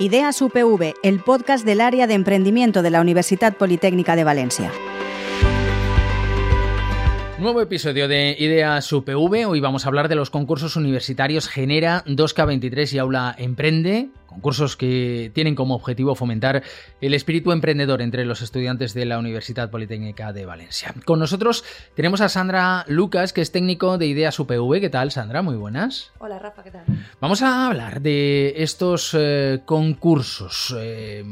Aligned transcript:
Ideas 0.00 0.42
UPV, 0.42 0.94
el 1.04 1.20
podcast 1.20 1.64
del 1.64 1.80
área 1.80 2.08
de 2.08 2.14
emprendimiento 2.14 2.82
de 2.82 2.90
la 2.90 3.00
Universidad 3.00 3.56
Politécnica 3.56 4.16
de 4.16 4.24
Valencia. 4.24 4.72
Nuevo 7.38 7.60
episodio 7.60 8.08
de 8.08 8.34
Ideas 8.36 8.92
UPV. 8.92 9.46
Hoy 9.46 9.60
vamos 9.60 9.84
a 9.84 9.88
hablar 9.88 10.08
de 10.08 10.16
los 10.16 10.30
concursos 10.30 10.74
universitarios 10.74 11.46
Genera 11.46 12.02
2K23 12.06 12.92
y 12.92 12.98
Aula 12.98 13.36
Emprende, 13.38 14.08
concursos 14.34 14.76
que 14.76 15.30
tienen 15.32 15.54
como 15.54 15.74
objetivo 15.76 16.14
fomentar 16.14 16.62
el 17.00 17.14
espíritu 17.14 17.52
emprendedor 17.52 18.02
entre 18.02 18.24
los 18.24 18.42
estudiantes 18.42 18.92
de 18.92 19.04
la 19.04 19.18
Universidad 19.18 19.70
Politécnica 19.70 20.32
de 20.32 20.44
Valencia. 20.44 20.92
Con 21.04 21.20
nosotros 21.20 21.64
tenemos 21.94 22.20
a 22.20 22.28
Sandra 22.28 22.84
Lucas, 22.88 23.32
que 23.32 23.40
es 23.40 23.52
técnico 23.52 23.96
de 23.96 24.06
Ideas 24.06 24.38
UPV. 24.38 24.80
¿Qué 24.80 24.90
tal, 24.90 25.12
Sandra? 25.12 25.42
Muy 25.42 25.56
buenas. 25.56 26.10
Hola, 26.18 26.38
Rafa, 26.38 26.64
¿qué 26.64 26.72
tal? 26.72 26.84
Vamos 27.20 27.42
a 27.42 27.68
hablar 27.68 28.00
de 28.00 28.54
estos 28.56 29.14
eh, 29.16 29.60
concursos. 29.64 30.74
Eh, 30.76 31.24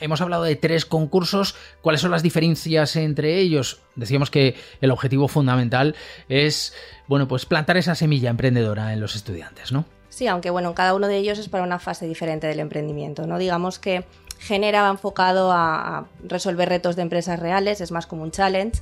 hemos 0.00 0.20
hablado 0.22 0.44
de 0.44 0.56
tres 0.56 0.86
concursos. 0.86 1.54
¿Cuáles 1.82 2.00
son 2.00 2.10
las 2.10 2.22
diferencias 2.22 2.96
entre 2.96 3.38
ellos? 3.38 3.82
Decíamos 3.96 4.30
que 4.30 4.56
el 4.80 4.90
objetivo 4.90 5.28
fundamental 5.28 5.94
es, 6.28 6.74
bueno, 7.06 7.28
pues 7.28 7.44
plantar 7.44 7.76
esa 7.76 7.94
semilla 7.94 8.30
emprendedora 8.30 8.92
en 8.94 9.00
los 9.00 9.14
estudiantes, 9.14 9.72
¿no? 9.72 9.84
Sí, 10.16 10.26
aunque 10.28 10.48
bueno, 10.48 10.74
cada 10.74 10.94
uno 10.94 11.08
de 11.08 11.18
ellos 11.18 11.38
es 11.38 11.50
para 11.50 11.62
una 11.62 11.78
fase 11.78 12.06
diferente 12.06 12.46
del 12.46 12.60
emprendimiento, 12.60 13.26
¿no? 13.26 13.36
Digamos 13.36 13.78
que 13.78 14.06
Genera 14.38 14.88
enfocado 14.88 15.52
a, 15.52 15.98
a 15.98 16.06
resolver 16.24 16.70
retos 16.70 16.96
de 16.96 17.02
empresas 17.02 17.38
reales, 17.38 17.82
es 17.82 17.90
más 17.90 18.06
como 18.06 18.22
un 18.22 18.30
challenge. 18.30 18.80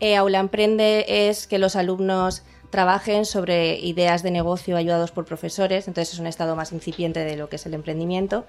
Eh, 0.00 0.16
Aula 0.16 0.38
Emprende 0.38 1.28
es 1.28 1.46
que 1.46 1.58
los 1.58 1.76
alumnos 1.76 2.42
trabajen 2.70 3.26
sobre 3.26 3.80
ideas 3.80 4.22
de 4.22 4.30
negocio 4.30 4.78
ayudados 4.78 5.10
por 5.10 5.26
profesores, 5.26 5.88
entonces 5.88 6.14
es 6.14 6.20
un 6.20 6.26
estado 6.26 6.56
más 6.56 6.72
incipiente 6.72 7.20
de 7.20 7.36
lo 7.36 7.50
que 7.50 7.56
es 7.56 7.66
el 7.66 7.74
emprendimiento. 7.74 8.46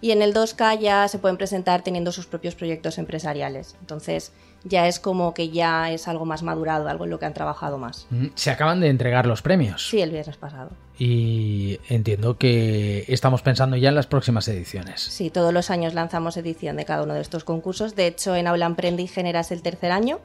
Y 0.00 0.12
en 0.12 0.22
el 0.22 0.32
2K 0.32 0.78
ya 0.78 1.06
se 1.08 1.18
pueden 1.18 1.36
presentar 1.36 1.82
teniendo 1.82 2.10
sus 2.10 2.26
propios 2.26 2.54
proyectos 2.54 2.96
empresariales. 2.96 3.76
Entonces 3.80 4.32
ya 4.68 4.88
es 4.88 4.98
como 5.00 5.32
que 5.34 5.50
ya 5.50 5.90
es 5.92 6.08
algo 6.08 6.24
más 6.24 6.42
madurado, 6.42 6.88
algo 6.88 7.04
en 7.04 7.10
lo 7.10 7.18
que 7.18 7.26
han 7.26 7.34
trabajado 7.34 7.78
más. 7.78 8.06
Mm, 8.10 8.26
Se 8.34 8.50
acaban 8.50 8.80
de 8.80 8.88
entregar 8.88 9.26
los 9.26 9.42
premios. 9.42 9.88
Sí, 9.88 10.00
el 10.00 10.10
viernes 10.10 10.36
pasado. 10.36 10.70
Y 10.98 11.78
entiendo 11.88 12.36
que 12.38 13.04
estamos 13.08 13.42
pensando 13.42 13.76
ya 13.76 13.90
en 13.90 13.94
las 13.94 14.06
próximas 14.06 14.48
ediciones. 14.48 15.00
Sí, 15.02 15.30
todos 15.30 15.52
los 15.52 15.70
años 15.70 15.94
lanzamos 15.94 16.36
edición 16.36 16.76
de 16.76 16.84
cada 16.84 17.02
uno 17.02 17.14
de 17.14 17.20
estos 17.20 17.44
concursos. 17.44 17.94
De 17.94 18.06
hecho, 18.06 18.34
en 18.34 18.46
Aula 18.46 18.66
Emprende 18.66 19.02
y 19.02 19.06
Genera 19.06 19.40
es 19.40 19.52
el 19.52 19.62
tercer 19.62 19.92
año, 19.92 20.18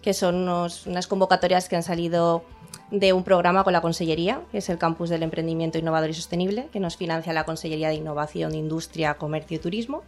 que 0.00 0.14
son 0.14 0.36
unos- 0.36 0.86
unas 0.86 1.06
convocatorias 1.06 1.68
que 1.68 1.76
han 1.76 1.82
salido 1.82 2.44
de 2.90 3.12
un 3.12 3.24
programa 3.24 3.64
con 3.64 3.72
la 3.72 3.80
Consellería, 3.80 4.40
que 4.50 4.58
es 4.58 4.68
el 4.68 4.78
Campus 4.78 5.08
del 5.10 5.22
Emprendimiento 5.22 5.78
Innovador 5.78 6.10
y 6.10 6.14
Sostenible, 6.14 6.68
que 6.72 6.80
nos 6.80 6.96
financia 6.96 7.32
la 7.32 7.44
Consellería 7.44 7.88
de 7.88 7.94
Innovación, 7.94 8.54
Industria, 8.54 9.14
Comercio 9.14 9.56
y 9.56 9.60
Turismo. 9.60 10.02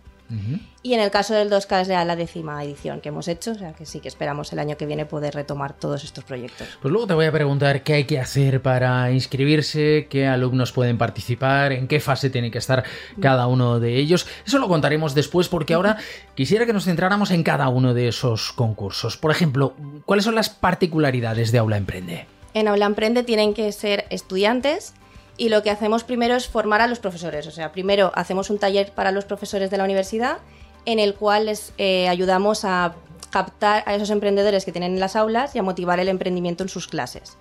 Y 0.83 0.95
en 0.95 1.01
el 1.01 1.11
caso 1.11 1.35
del 1.35 1.51
2K 1.51 1.83
es 1.83 1.89
ya 1.89 2.05
la 2.05 2.17
décima 2.17 2.63
edición 2.65 3.01
que 3.01 3.11
hemos 3.11 3.29
hecho, 3.29 3.53
o 3.53 3.55
sea 3.55 3.73
que 3.73 3.87
sí 3.87 4.01
que 4.01 4.09
esperamos 4.09 4.53
el 4.53 4.59
año 4.59 4.77
que 4.77 4.87
viene 4.87 5.07
poder 5.07 5.35
retomar 5.35 5.75
todos 5.75 6.03
estos 6.05 6.25
proyectos. 6.25 6.67
Pues 6.81 6.91
luego 6.93 7.07
te 7.07 7.15
voy 7.15 7.27
a 7.27 7.33
preguntar 7.33 7.83
qué 7.83 7.95
hay 7.95 8.05
que 8.05 8.19
hacer 8.19 8.61
para 8.61 9.11
inscribirse, 9.13 10.07
qué 10.11 10.27
alumnos 10.27 10.73
pueden 10.73 10.99
participar, 10.99 11.73
en 11.73 11.89
qué 11.89 12.01
fase 12.01 12.31
tiene 12.31 12.51
que 12.51 12.59
estar 12.59 12.85
cada 13.21 13.47
uno 13.47 13.81
de 13.81 13.97
ellos. 13.97 14.27
Eso 14.47 14.59
lo 14.59 14.69
contaremos 14.69 15.15
después 15.15 15.49
porque 15.49 15.75
ahora 15.75 15.99
quisiera 16.35 16.67
que 16.67 16.73
nos 16.73 16.85
centráramos 16.85 17.31
en 17.31 17.43
cada 17.43 17.69
uno 17.69 17.95
de 17.95 18.09
esos 18.09 18.53
concursos. 18.53 19.17
Por 19.17 19.31
ejemplo, 19.31 19.75
¿cuáles 20.05 20.25
son 20.25 20.35
las 20.35 20.51
particularidades 20.51 21.53
de 21.53 21.59
Aula 21.59 21.77
Emprende? 21.77 22.27
En 22.55 22.69
Aula 22.69 22.87
Emprende 22.87 23.25
tienen 23.25 23.55
que 23.55 23.71
ser 23.73 24.07
estudiantes 24.11 24.95
y 25.37 25.49
lo 25.49 25.63
que 25.63 25.71
hacemos 25.71 26.05
primero 26.05 26.37
es 26.37 26.49
formar 26.49 26.81
a 26.81 26.87
los 26.87 26.99
profesores. 26.99 27.47
O 27.47 27.51
sea, 27.51 27.73
primero 27.73 28.13
hacemos 28.15 28.51
un 28.51 28.59
taller 28.59 28.93
para 28.93 29.11
los 29.11 29.25
profesores 29.25 29.71
de 29.71 29.79
la 29.79 29.85
universidad 29.85 30.39
en 30.87 30.99
el 30.99 31.15
cual 31.15 31.47
les 31.47 31.73
eh, 31.79 32.09
ayudamos 32.09 32.65
a 32.65 32.95
captar 33.31 33.83
a 33.87 33.95
esos 33.95 34.11
emprendedores 34.11 34.65
que 34.65 34.73
tienen 34.73 34.95
en 34.95 35.01
las 35.01 35.17
aulas 35.17 35.57
y 35.57 35.59
a 35.59 35.63
motivar 35.63 35.99
el 35.99 36.09
emprendimiento 36.09 36.63
en 36.63 36.69
sus 36.69 36.87
clases. 36.87 37.37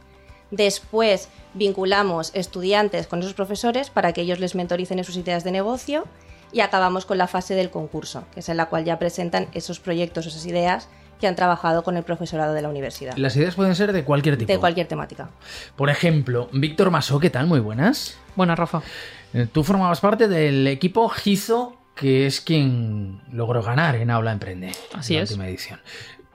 Después 0.50 1.30
vinculamos 1.54 2.32
estudiantes 2.34 3.08
con 3.08 3.20
esos 3.20 3.34
profesores 3.34 3.90
para 3.90 4.14
que 4.14 4.22
ellos 4.22 4.40
les 4.40 4.56
mentoricen 4.56 5.00
en 5.00 5.06
sus 5.06 5.18
ideas 5.18 5.44
de 5.44 5.52
negocio 5.52 6.06
y 6.52 6.62
acabamos 6.62 7.06
con 7.06 7.18
la 7.18 7.28
fase 7.28 7.56
del 7.56 7.70
concurso, 7.70 8.24
que 8.34 8.40
es 8.40 8.50
en 8.50 8.58
la 8.58 8.68
cual 8.68 8.86
ya 8.86 9.00
presentan 9.00 9.48
esos 9.54 9.80
proyectos, 9.80 10.26
esas 10.26 10.46
ideas 10.46 10.88
que 11.20 11.28
han 11.28 11.36
trabajado 11.36 11.84
con 11.84 11.98
el 11.98 12.04
profesorado 12.04 12.54
de 12.54 12.62
la 12.62 12.70
universidad, 12.70 13.16
Las 13.18 13.36
ideas 13.36 13.56
pueden 13.56 13.76
ser 13.76 13.94
de 13.94 14.04
cualquier 14.04 14.38
tipo. 14.38 14.52
de 14.52 14.60
cualquier 14.60 14.88
temática. 14.88 15.30
Por 15.76 15.90
ejemplo, 15.90 16.50
Víctor 16.54 16.92
Masó, 16.92 17.20
¿qué 17.20 17.30
tal? 17.30 17.48
Muy 17.48 17.60
buenas. 17.60 18.18
Buenas, 18.36 18.58
Rafa. 18.60 18.82
Eh, 19.34 19.48
Tú 19.52 19.64
formabas 19.64 20.00
parte 20.02 20.28
del 20.28 20.68
equipo 20.68 21.08
Gizo, 21.10 21.78
que 21.96 22.26
es 22.26 22.42
quien 22.42 23.22
logró 23.32 23.62
ganar 23.64 23.96
en 23.96 24.10
Aula 24.12 24.32
Emprende. 24.32 24.72
Así 24.94 25.14
en 25.14 25.20
la 25.20 25.24
es. 25.24 25.32
última 25.32 25.48
edición. 25.48 25.80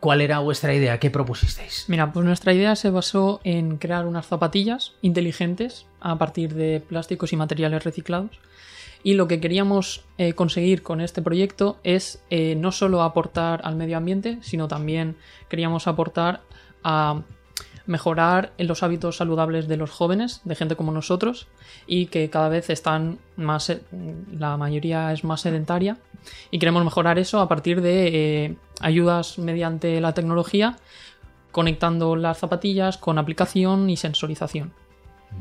¿Cuál 0.01 0.21
era 0.21 0.39
vuestra 0.39 0.73
idea? 0.75 0.99
¿Qué 1.01 1.11
propusisteis? 1.11 1.85
Mira, 1.89 2.13
pues 2.13 2.25
nuestra 2.25 2.53
idea 2.53 2.77
se 2.77 2.91
basó 2.91 3.41
en 3.43 3.79
crear 3.79 4.07
unas 4.07 4.27
zapatillas 4.27 4.93
inteligentes 5.03 5.87
a 6.01 6.17
partir 6.19 6.55
de 6.55 6.81
plásticos 6.81 7.33
y 7.33 7.37
materiales 7.37 7.83
reciclados. 7.83 8.31
Y 9.03 9.15
lo 9.15 9.29
que 9.29 9.41
queríamos 9.41 10.05
eh, 10.19 10.33
conseguir 10.33 10.83
con 10.83 11.01
este 11.01 11.23
proyecto 11.23 11.79
es 11.85 12.23
eh, 12.31 12.55
no 12.57 12.73
solo 12.73 13.03
aportar 13.03 13.61
al 13.65 13.77
medio 13.77 13.97
ambiente, 13.97 14.39
sino 14.43 14.69
también 14.69 15.17
queríamos 15.49 15.87
aportar 15.87 16.41
a 16.83 17.23
mejorar 17.87 18.53
los 18.59 18.83
hábitos 18.83 19.17
saludables 19.17 19.67
de 19.67 19.79
los 19.79 19.91
jóvenes, 19.91 20.43
de 20.45 20.55
gente 20.55 20.77
como 20.77 20.93
nosotros, 20.93 21.47
y 21.87 22.07
que 22.07 22.29
cada 22.29 22.51
vez 22.51 22.69
están 22.69 23.19
más, 23.37 23.65
se- 23.65 23.83
la 24.31 24.59
mayoría 24.59 25.11
es 25.13 25.25
más 25.25 25.41
sedentaria, 25.41 25.97
y 26.51 26.59
queremos 26.59 26.85
mejorar 26.85 27.19
eso 27.19 27.41
a 27.41 27.49
partir 27.49 27.81
de 27.81 28.09
eh, 28.45 28.57
ayudas 28.81 29.39
mediante 29.39 30.01
la 30.03 30.13
tecnología, 30.13 30.77
conectando 31.51 32.15
las 32.15 32.39
zapatillas 32.39 32.99
con 32.99 33.17
aplicación 33.17 33.89
y 33.89 33.97
sensorización. 33.97 34.75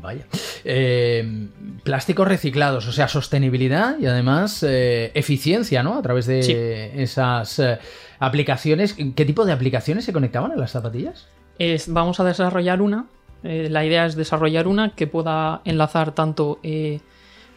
Vaya. 0.00 0.26
Eh, 0.64 1.48
plásticos 1.82 2.28
reciclados, 2.28 2.86
o 2.86 2.92
sea, 2.92 3.08
sostenibilidad 3.08 3.98
y 3.98 4.06
además 4.06 4.62
eh, 4.62 5.10
eficiencia, 5.14 5.82
¿no? 5.82 5.98
A 5.98 6.02
través 6.02 6.26
de 6.26 6.42
Sí. 6.42 6.52
esas 6.54 7.58
eh, 7.58 7.78
aplicaciones. 8.20 8.94
¿Qué 8.94 9.24
tipo 9.24 9.44
de 9.44 9.52
aplicaciones 9.52 10.04
se 10.04 10.12
conectaban 10.12 10.52
a 10.52 10.56
las 10.56 10.70
zapatillas? 10.72 11.26
Es- 11.58 11.92
vamos 11.92 12.20
a 12.20 12.24
desarrollar 12.24 12.80
una. 12.82 13.06
la 13.42 13.84
idea 13.84 14.04
es 14.04 14.16
desarrollar 14.16 14.66
una 14.66 14.96
que 14.96 15.06
pueda 15.06 15.60
enlazar 15.64 16.12
tanto 16.12 16.58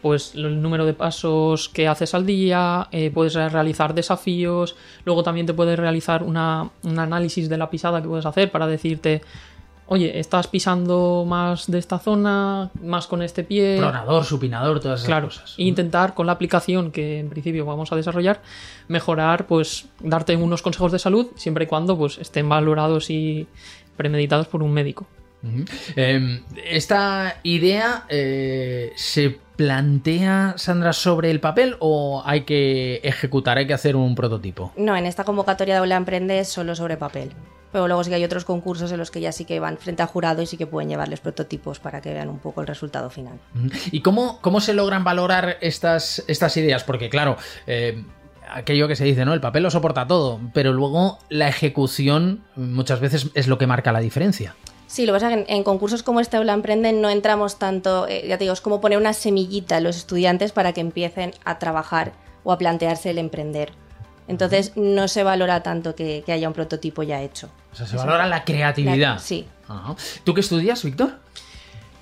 pues 0.00 0.34
el 0.36 0.62
número 0.62 0.84
de 0.86 0.94
pasos 0.94 1.68
que 1.68 1.86
haces 1.88 2.14
al 2.14 2.24
día, 2.26 2.88
eh, 2.92 3.10
puedes 3.12 3.34
realizar 3.34 3.92
desafíos, 3.94 4.74
luego 5.04 5.22
también 5.24 5.46
te 5.46 5.54
puedes 5.54 5.76
realizar 5.78 6.22
una- 6.24 6.70
un 6.84 6.98
análisis 7.00 7.48
de 7.48 7.56
la 7.56 7.68
pisada 7.70 8.00
que 8.02 8.08
puedes 8.08 8.26
hacer 8.26 8.50
para 8.52 8.66
decirte, 8.68 9.22
oye, 9.92 10.18
estás 10.18 10.46
pisando 10.46 11.24
más 11.26 11.70
de 11.70 11.78
esta 11.78 11.98
zona, 11.98 12.70
más 12.82 13.06
con 13.06 13.22
este 13.22 13.44
pie. 13.44 13.76
Pronador, 13.78 14.24
supinador, 14.24 14.80
todas 14.80 15.00
esas 15.00 15.06
Claro, 15.06 15.26
cosas. 15.28 15.54
e 15.58 15.64
intentar 15.64 16.14
con 16.14 16.26
la 16.26 16.32
aplicación 16.32 16.90
que 16.90 17.18
en 17.18 17.28
principio 17.28 17.64
vamos 17.66 17.92
a 17.92 17.96
desarrollar 17.96 18.40
mejorar, 18.88 19.46
pues 19.46 19.86
darte 20.00 20.34
unos 20.36 20.62
consejos 20.62 20.92
de 20.92 20.98
salud 20.98 21.26
siempre 21.36 21.64
y 21.64 21.66
cuando 21.66 21.96
pues 21.96 22.18
estén 22.18 22.48
valorados 22.48 23.10
y 23.10 23.46
premeditados 23.96 24.46
por 24.48 24.62
un 24.62 24.72
médico. 24.72 25.06
Eh, 25.96 26.40
esta 26.70 27.36
idea 27.42 28.04
eh, 28.08 28.92
se 28.96 29.38
plantea, 29.56 30.54
Sandra, 30.56 30.92
sobre 30.92 31.30
el 31.30 31.40
papel 31.40 31.76
o 31.80 32.22
hay 32.24 32.42
que 32.42 33.00
ejecutar, 33.02 33.58
hay 33.58 33.66
que 33.66 33.74
hacer 33.74 33.96
un 33.96 34.14
prototipo? 34.14 34.72
No, 34.76 34.96
en 34.96 35.04
esta 35.06 35.24
convocatoria 35.24 35.74
de 35.74 35.80
Aula 35.80 35.96
Emprende 35.96 36.38
es 36.38 36.48
solo 36.48 36.74
sobre 36.74 36.96
papel. 36.96 37.32
Pero 37.72 37.88
luego 37.88 38.04
sí 38.04 38.10
que 38.10 38.16
hay 38.16 38.24
otros 38.24 38.44
concursos 38.44 38.92
en 38.92 38.98
los 38.98 39.10
que 39.10 39.20
ya 39.20 39.32
sí 39.32 39.44
que 39.46 39.58
van 39.58 39.78
frente 39.78 40.02
a 40.02 40.06
jurado 40.06 40.42
y 40.42 40.46
sí 40.46 40.58
que 40.58 40.66
pueden 40.66 40.90
llevarles 40.90 41.20
prototipos 41.20 41.80
para 41.80 42.02
que 42.02 42.12
vean 42.12 42.28
un 42.28 42.38
poco 42.38 42.60
el 42.60 42.66
resultado 42.66 43.08
final. 43.08 43.38
¿Y 43.90 44.00
cómo, 44.00 44.38
cómo 44.42 44.60
se 44.60 44.74
logran 44.74 45.04
valorar 45.04 45.56
estas, 45.62 46.22
estas 46.28 46.56
ideas? 46.58 46.84
Porque 46.84 47.08
claro, 47.08 47.38
eh, 47.66 48.04
aquello 48.50 48.88
que 48.88 48.96
se 48.96 49.04
dice, 49.04 49.24
¿no? 49.24 49.32
El 49.32 49.40
papel 49.40 49.62
lo 49.62 49.70
soporta 49.70 50.06
todo, 50.06 50.40
pero 50.52 50.72
luego 50.72 51.18
la 51.28 51.48
ejecución 51.48 52.44
muchas 52.56 53.00
veces 53.00 53.28
es 53.34 53.48
lo 53.48 53.58
que 53.58 53.66
marca 53.66 53.90
la 53.90 54.00
diferencia. 54.00 54.54
Sí, 54.86 55.06
lo 55.06 55.14
que 55.14 55.20
pasa 55.20 55.30
es 55.30 55.46
que 55.46 55.52
en, 55.52 55.56
en 55.58 55.64
concursos 55.64 56.02
como 56.02 56.20
este 56.20 56.36
Aula 56.36 56.52
Emprende 56.52 56.92
no 56.92 57.08
entramos 57.08 57.58
tanto, 57.58 58.06
eh, 58.06 58.26
ya 58.28 58.36
te 58.36 58.44
digo, 58.44 58.52
es 58.52 58.60
como 58.60 58.82
poner 58.82 58.98
una 58.98 59.14
semillita 59.14 59.76
a 59.76 59.80
los 59.80 59.96
estudiantes 59.96 60.52
para 60.52 60.74
que 60.74 60.82
empiecen 60.82 61.32
a 61.44 61.58
trabajar 61.58 62.12
o 62.44 62.52
a 62.52 62.58
plantearse 62.58 63.10
el 63.10 63.18
emprender. 63.18 63.72
Entonces 64.28 64.72
no 64.76 65.08
se 65.08 65.24
valora 65.24 65.62
tanto 65.62 65.94
que, 65.94 66.22
que 66.26 66.32
haya 66.32 66.46
un 66.46 66.54
prototipo 66.54 67.02
ya 67.02 67.22
hecho. 67.22 67.48
O 67.72 67.74
sea, 67.74 67.86
se 67.86 67.96
valora 67.96 68.26
la 68.26 68.44
creatividad. 68.44 69.14
La- 69.14 69.18
sí. 69.18 69.46
Ajá. 69.68 69.96
¿Tú 70.24 70.34
qué 70.34 70.40
estudias, 70.40 70.84
Víctor? 70.84 71.14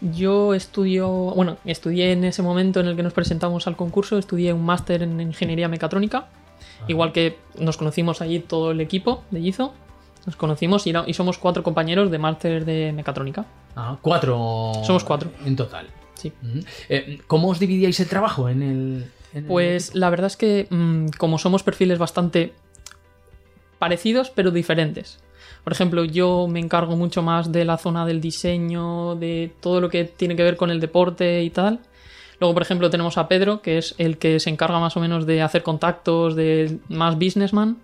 Yo 0.00 0.54
estudio, 0.54 1.08
bueno, 1.10 1.58
estudié 1.66 2.12
en 2.12 2.24
ese 2.24 2.42
momento 2.42 2.80
en 2.80 2.86
el 2.86 2.96
que 2.96 3.02
nos 3.02 3.12
presentamos 3.12 3.66
al 3.66 3.76
concurso, 3.76 4.16
estudié 4.18 4.52
un 4.52 4.64
máster 4.64 5.02
en 5.02 5.20
ingeniería 5.20 5.68
mecatrónica, 5.68 6.28
igual 6.88 7.12
que 7.12 7.38
nos 7.58 7.76
conocimos 7.76 8.22
allí 8.22 8.40
todo 8.40 8.70
el 8.70 8.80
equipo 8.80 9.22
de 9.30 9.40
Gizo, 9.42 9.74
nos 10.26 10.36
conocimos 10.36 10.86
y, 10.86 10.90
era- 10.90 11.04
y 11.06 11.12
somos 11.14 11.36
cuatro 11.38 11.62
compañeros 11.62 12.10
de 12.10 12.18
máster 12.18 12.64
de 12.64 12.92
mecatrónica. 12.92 13.44
Ajá, 13.74 13.98
Cuatro. 14.00 14.72
Somos 14.84 15.04
cuatro. 15.04 15.30
En 15.44 15.54
total. 15.54 15.86
Sí. 16.14 16.32
Eh, 16.88 17.20
¿Cómo 17.26 17.48
os 17.48 17.58
dividíais 17.58 18.00
el 18.00 18.08
trabajo 18.08 18.48
en 18.48 18.62
el, 19.34 19.44
Pues 19.46 19.94
la 19.94 20.08
verdad 20.10 20.26
es 20.28 20.36
que 20.38 20.66
mm, 20.70 21.08
como 21.18 21.38
somos 21.38 21.62
perfiles 21.62 21.98
bastante 21.98 22.54
parecidos 23.78 24.30
pero 24.30 24.50
diferentes. 24.50 25.18
Por 25.64 25.72
ejemplo, 25.72 26.04
yo 26.04 26.46
me 26.48 26.60
encargo 26.60 26.96
mucho 26.96 27.22
más 27.22 27.52
de 27.52 27.64
la 27.64 27.78
zona 27.78 28.06
del 28.06 28.20
diseño, 28.20 29.14
de 29.16 29.52
todo 29.60 29.80
lo 29.80 29.88
que 29.88 30.04
tiene 30.04 30.36
que 30.36 30.42
ver 30.42 30.56
con 30.56 30.70
el 30.70 30.80
deporte 30.80 31.42
y 31.42 31.50
tal. 31.50 31.80
Luego, 32.40 32.54
por 32.54 32.62
ejemplo, 32.62 32.88
tenemos 32.88 33.18
a 33.18 33.28
Pedro, 33.28 33.60
que 33.60 33.78
es 33.78 33.94
el 33.98 34.16
que 34.16 34.40
se 34.40 34.48
encarga 34.48 34.80
más 34.80 34.96
o 34.96 35.00
menos 35.00 35.26
de 35.26 35.42
hacer 35.42 35.62
contactos, 35.62 36.34
de 36.34 36.78
más 36.88 37.16
businessman. 37.16 37.76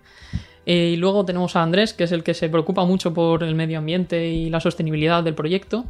Eh, 0.65 0.93
y 0.95 0.97
luego 0.97 1.25
tenemos 1.25 1.55
a 1.55 1.63
Andrés, 1.63 1.93
que 1.93 2.05
es 2.05 2.13
el 2.13 2.25
que 2.25 2.35
se 2.35 2.49
preocupa 2.49 2.85
mucho 2.85 3.15
por 3.15 3.45
el 3.45 3.55
medio 3.55 3.79
ambiente 3.79 4.29
y 4.29 4.51
la 4.51 4.61
sostenibilidad 4.61 5.23
del 5.23 5.35
proyecto. 5.35 5.85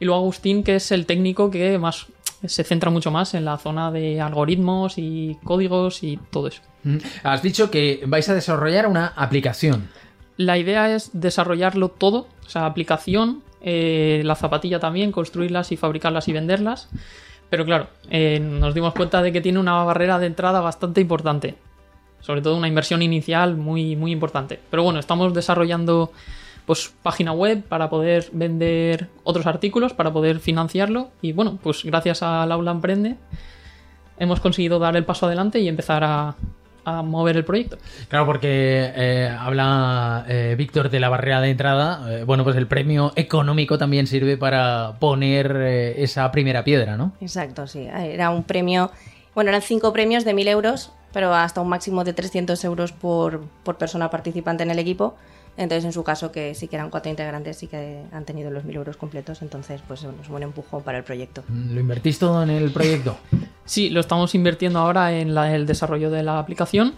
Y 0.00 0.04
luego 0.04 0.20
Agustín, 0.20 0.64
que 0.64 0.76
es 0.76 0.90
el 0.92 1.06
técnico 1.06 1.50
que 1.50 1.78
más 1.78 2.08
se 2.44 2.62
centra 2.64 2.90
mucho 2.90 3.10
más 3.10 3.34
en 3.34 3.44
la 3.44 3.56
zona 3.58 3.90
de 3.90 4.20
algoritmos 4.20 4.94
y 4.96 5.36
códigos 5.44 6.02
y 6.02 6.18
todo 6.30 6.48
eso. 6.48 6.62
Mm. 6.84 6.98
Has 7.24 7.42
dicho 7.42 7.70
que 7.70 8.02
vais 8.06 8.28
a 8.28 8.34
desarrollar 8.34 8.86
una 8.86 9.08
aplicación. 9.16 9.88
La 10.38 10.56
idea 10.56 10.94
es 10.94 11.10
desarrollarlo 11.12 11.90
todo, 11.90 12.28
o 12.46 12.48
sea, 12.48 12.64
aplicación, 12.64 13.42
eh, 13.60 14.22
la 14.24 14.34
zapatilla 14.34 14.80
también, 14.80 15.12
construirlas 15.12 15.70
y 15.72 15.76
fabricarlas 15.76 16.28
y 16.28 16.32
venderlas. 16.32 16.88
Pero 17.50 17.66
claro, 17.66 17.88
eh, 18.08 18.40
nos 18.40 18.72
dimos 18.72 18.94
cuenta 18.94 19.20
de 19.20 19.32
que 19.32 19.42
tiene 19.42 19.58
una 19.58 19.84
barrera 19.84 20.18
de 20.18 20.26
entrada 20.26 20.60
bastante 20.60 21.02
importante 21.02 21.56
sobre 22.20 22.42
todo 22.42 22.56
una 22.56 22.68
inversión 22.68 23.02
inicial 23.02 23.56
muy, 23.56 23.96
muy 23.96 24.12
importante. 24.12 24.58
Pero 24.70 24.82
bueno, 24.82 24.98
estamos 24.98 25.32
desarrollando 25.34 26.12
pues 26.66 26.92
página 27.02 27.32
web 27.32 27.62
para 27.62 27.88
poder 27.88 28.28
vender 28.32 29.08
otros 29.24 29.46
artículos, 29.46 29.94
para 29.94 30.12
poder 30.12 30.40
financiarlo. 30.40 31.08
Y 31.22 31.32
bueno, 31.32 31.58
pues 31.62 31.84
gracias 31.84 32.22
al 32.22 32.52
Aula 32.52 32.72
Emprende 32.72 33.16
hemos 34.18 34.40
conseguido 34.40 34.78
dar 34.78 34.96
el 34.96 35.04
paso 35.04 35.26
adelante 35.26 35.60
y 35.60 35.68
empezar 35.68 36.04
a, 36.04 36.34
mover 37.02 37.36
el 37.36 37.44
proyecto. 37.44 37.78
Claro, 38.08 38.26
porque 38.26 38.92
eh, 38.94 39.36
habla 39.38 40.24
eh, 40.28 40.54
Víctor 40.56 40.90
de 40.90 41.00
la 41.00 41.08
barrera 41.08 41.40
de 41.40 41.50
entrada. 41.50 42.06
Eh, 42.10 42.24
bueno, 42.24 42.44
pues 42.44 42.56
el 42.56 42.66
premio 42.66 43.12
económico 43.16 43.78
también 43.78 44.06
sirve 44.06 44.36
para 44.36 44.94
poner 44.98 45.56
esa 45.96 46.30
primera 46.32 46.64
piedra, 46.64 46.96
¿no? 46.96 47.12
Exacto, 47.20 47.66
sí. 47.66 47.86
Era 47.86 48.30
un 48.30 48.44
premio, 48.44 48.90
bueno, 49.34 49.50
eran 49.50 49.62
cinco 49.62 49.92
premios 49.92 50.24
de 50.24 50.34
mil 50.34 50.48
euros 50.48 50.92
pero 51.12 51.34
hasta 51.34 51.60
un 51.60 51.68
máximo 51.68 52.04
de 52.04 52.12
300 52.12 52.62
euros 52.64 52.92
por, 52.92 53.42
persona 53.78 54.10
participante 54.10 54.62
en 54.62 54.70
el 54.70 54.78
equipo. 54.78 55.14
Entonces, 55.58 55.84
en 55.84 55.92
su 55.92 56.04
caso, 56.04 56.30
que 56.30 56.54
sí 56.54 56.68
que 56.68 56.76
eran 56.76 56.88
cuatro 56.88 57.10
integrantes, 57.10 57.58
sí 57.58 57.66
que 57.66 58.04
han 58.12 58.24
tenido 58.24 58.50
los 58.50 58.64
1.000 58.64 58.76
euros 58.76 58.96
completos, 58.96 59.42
entonces, 59.42 59.82
pues 59.86 60.00
es 60.04 60.06
un 60.06 60.16
buen 60.28 60.44
empujón 60.44 60.84
para 60.84 60.98
el 60.98 61.04
proyecto. 61.04 61.42
Mm, 61.48 61.74
¿Lo 61.74 61.80
invertís 61.80 62.18
todo 62.18 62.42
en 62.42 62.50
el 62.50 62.70
proyecto? 62.70 63.18
Sí, 63.64 63.90
lo 63.90 64.00
estamos 64.00 64.34
invirtiendo 64.34 64.78
ahora 64.78 65.12
en 65.12 65.36
el 65.36 65.66
desarrollo 65.66 66.08
de 66.10 66.22
la 66.22 66.38
aplicación 66.38 66.94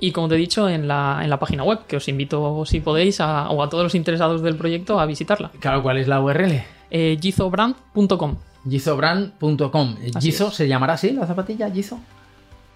y, 0.00 0.10
como 0.10 0.26
te 0.26 0.34
he 0.34 0.38
dicho, 0.38 0.68
en 0.68 0.88
la, 0.88 1.20
en 1.22 1.30
la 1.30 1.38
página 1.38 1.62
web, 1.62 1.86
que 1.86 1.96
os 1.96 2.08
invito, 2.08 2.64
si 2.66 2.80
podéis, 2.80 3.20
a, 3.20 3.48
o 3.50 3.62
a 3.62 3.68
todos 3.68 3.84
los 3.84 3.94
interesados 3.94 4.42
del 4.42 4.56
proyecto 4.56 4.98
a 4.98 5.06
visitarla. 5.06 5.52
Claro, 5.60 5.80
¿cuál 5.80 5.98
es 5.98 6.08
la 6.08 6.20
URL? 6.20 6.64
Eh, 6.90 7.18
gizobrand.com. 7.20 8.36
Gizobrand.com. 8.68 9.96
¿Gizo 10.18 10.50
se 10.50 10.66
llamará 10.66 10.94
así 10.94 11.10
la 11.12 11.24
zapatilla? 11.24 11.70
¿Gizo? 11.70 12.00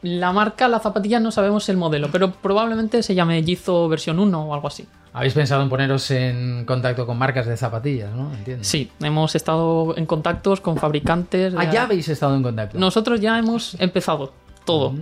La 0.02 0.32
marca, 0.32 0.66
la 0.66 0.80
zapatilla, 0.80 1.20
no 1.20 1.30
sabemos 1.30 1.68
el 1.68 1.76
modelo, 1.76 2.10
pero 2.10 2.32
probablemente 2.32 3.04
se 3.04 3.14
llame 3.14 3.42
Gizo 3.44 3.88
versión 3.88 4.18
1 4.18 4.46
o 4.46 4.52
algo 4.52 4.66
así. 4.66 4.86
Habéis 5.12 5.34
pensado 5.34 5.62
en 5.62 5.68
poneros 5.68 6.10
en 6.10 6.64
contacto 6.64 7.06
con 7.06 7.18
marcas 7.18 7.46
de 7.46 7.56
zapatillas, 7.56 8.12
¿no? 8.12 8.34
Entiendo. 8.34 8.64
Sí, 8.64 8.90
hemos 9.00 9.36
estado 9.36 9.96
en 9.96 10.06
contactos 10.06 10.60
con 10.60 10.76
fabricantes. 10.76 11.54
Ah, 11.56 11.70
ya 11.70 11.84
habéis 11.84 12.08
estado 12.08 12.34
en 12.34 12.42
contacto. 12.42 12.78
Nosotros 12.78 13.20
ya 13.20 13.38
hemos 13.38 13.78
empezado 13.80 14.32
todo. 14.64 14.94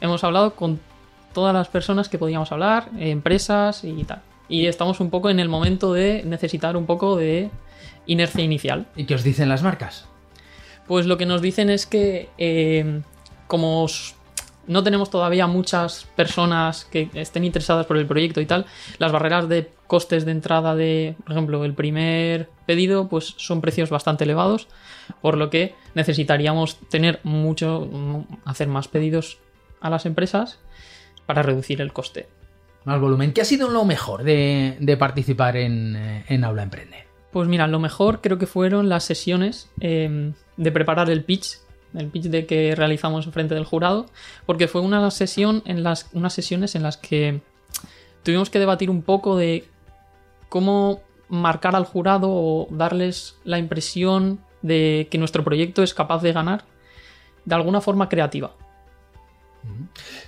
Hemos 0.00 0.24
hablado 0.24 0.54
con 0.56 0.78
todas 1.32 1.54
las 1.54 1.68
personas 1.68 2.08
que 2.08 2.18
podíamos 2.18 2.52
hablar, 2.52 2.90
empresas 2.98 3.84
y 3.84 4.04
tal. 4.04 4.20
Y 4.48 4.66
estamos 4.66 5.00
un 5.00 5.08
poco 5.08 5.30
en 5.30 5.40
el 5.40 5.48
momento 5.48 5.94
de 5.94 6.22
necesitar 6.24 6.76
un 6.76 6.84
poco 6.84 7.16
de 7.16 7.48
inercia 8.06 8.44
inicial. 8.44 8.86
¿Y 8.96 9.04
qué 9.04 9.14
os 9.14 9.22
dicen 9.22 9.48
las 9.48 9.62
marcas? 9.62 10.06
Pues 10.86 11.06
lo 11.06 11.16
que 11.16 11.26
nos 11.26 11.40
dicen 11.40 11.70
es 11.70 11.86
que 11.86 12.28
eh, 12.36 13.00
como 13.52 13.86
no 14.66 14.82
tenemos 14.82 15.10
todavía 15.10 15.46
muchas 15.46 16.06
personas 16.16 16.86
que 16.86 17.10
estén 17.12 17.44
interesadas 17.44 17.84
por 17.84 17.98
el 17.98 18.06
proyecto 18.06 18.40
y 18.40 18.46
tal, 18.46 18.64
las 18.96 19.12
barreras 19.12 19.46
de 19.46 19.70
costes 19.86 20.24
de 20.24 20.32
entrada 20.32 20.74
de, 20.74 21.16
por 21.22 21.32
ejemplo, 21.32 21.62
el 21.66 21.74
primer 21.74 22.48
pedido, 22.64 23.08
pues 23.10 23.34
son 23.36 23.60
precios 23.60 23.90
bastante 23.90 24.24
elevados, 24.24 24.68
por 25.20 25.36
lo 25.36 25.50
que 25.50 25.74
necesitaríamos 25.94 26.78
tener 26.88 27.20
mucho, 27.24 28.24
hacer 28.46 28.68
más 28.68 28.88
pedidos 28.88 29.36
a 29.82 29.90
las 29.90 30.06
empresas 30.06 30.58
para 31.26 31.42
reducir 31.42 31.82
el 31.82 31.92
coste. 31.92 32.26
Más 32.86 32.98
volumen. 33.02 33.34
¿Qué 33.34 33.42
ha 33.42 33.44
sido 33.44 33.68
lo 33.68 33.84
mejor 33.84 34.22
de, 34.22 34.96
participar 34.98 35.58
en, 35.58 36.24
en, 36.26 36.42
Aula 36.42 36.62
Emprende? 36.62 37.04
Pues 37.32 37.48
mira, 37.48 37.66
lo 37.66 37.80
mejor 37.80 38.22
creo 38.22 38.38
que 38.38 38.46
fueron 38.46 38.88
las 38.88 39.04
sesiones 39.04 39.70
eh, 39.80 40.32
de 40.56 40.72
preparar 40.72 41.10
el 41.10 41.22
pitch 41.22 41.58
el 41.94 42.08
pitch 42.08 42.24
de 42.24 42.46
que 42.46 42.74
realizamos 42.74 43.26
frente 43.26 43.54
del 43.54 43.64
jurado, 43.64 44.06
porque 44.46 44.68
fue 44.68 44.80
una 44.80 45.10
sesión 45.10 45.62
en 45.66 45.82
las, 45.82 46.08
unas 46.12 46.32
sesiones 46.32 46.74
en 46.74 46.82
las 46.82 46.96
que 46.96 47.40
tuvimos 48.22 48.50
que 48.50 48.58
debatir 48.58 48.90
un 48.90 49.02
poco 49.02 49.36
de 49.36 49.64
cómo 50.48 51.00
marcar 51.28 51.74
al 51.76 51.84
jurado 51.84 52.28
o 52.30 52.68
darles 52.70 53.36
la 53.44 53.58
impresión 53.58 54.40
de 54.60 55.08
que 55.10 55.18
nuestro 55.18 55.44
proyecto 55.44 55.82
es 55.82 55.94
capaz 55.94 56.22
de 56.22 56.32
ganar 56.32 56.64
de 57.44 57.54
alguna 57.54 57.80
forma 57.80 58.08
creativa. 58.08 58.54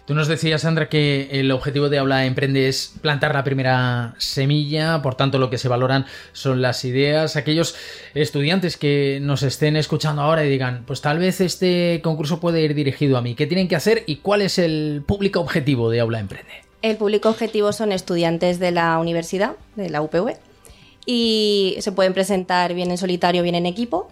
Tú 0.07 0.15
nos 0.15 0.29
decías, 0.29 0.63
Sandra, 0.63 0.89
que 0.89 1.29
el 1.33 1.51
objetivo 1.51 1.89
de 1.89 1.99
Aula 1.99 2.27
Emprende 2.27 2.69
es 2.69 2.95
plantar 3.01 3.35
la 3.35 3.43
primera 3.43 4.15
semilla, 4.19 5.01
por 5.03 5.15
tanto 5.15 5.39
lo 5.39 5.51
que 5.51 5.59
se 5.59 5.69
valoran 5.69 6.07
son 6.33 6.61
las 6.61 6.85
ideas. 6.85 7.37
Aquellos 7.37 7.75
estudiantes 8.15 8.77
que 8.77 9.19
nos 9.23 9.43
estén 9.43 9.77
escuchando 9.77 10.23
ahora 10.23 10.45
y 10.45 10.51
digan, 10.51 10.85
pues 10.87 11.01
tal 11.01 11.19
vez 11.19 11.41
este 11.41 12.01
concurso 12.03 12.39
puede 12.39 12.63
ir 12.63 12.75
dirigido 12.75 13.17
a 13.17 13.23
mí, 13.23 13.35
¿qué 13.35 13.47
tienen 13.47 13.69
que 13.69 13.77
hacer 13.77 14.05
y 14.07 14.17
cuál 14.17 14.43
es 14.43 14.59
el 14.59 15.03
público 15.07 15.41
objetivo 15.41 15.91
de 15.91 16.01
Aula 16.01 16.21
Emprende? 16.21 16.53
El 16.83 16.97
público 16.99 17.31
objetivo 17.31 17.73
son 17.73 17.93
estudiantes 17.93 18.59
de 18.59 18.71
la 18.71 18.99
universidad, 18.99 19.53
de 19.75 19.89
la 19.89 20.03
UPV, 20.03 20.37
y 21.07 21.77
se 21.81 21.93
pueden 21.93 22.13
presentar 22.13 22.75
bien 22.75 22.91
en 22.91 22.99
solitario, 22.99 23.43
bien 23.43 23.55
en 23.55 23.67
equipo 23.67 24.11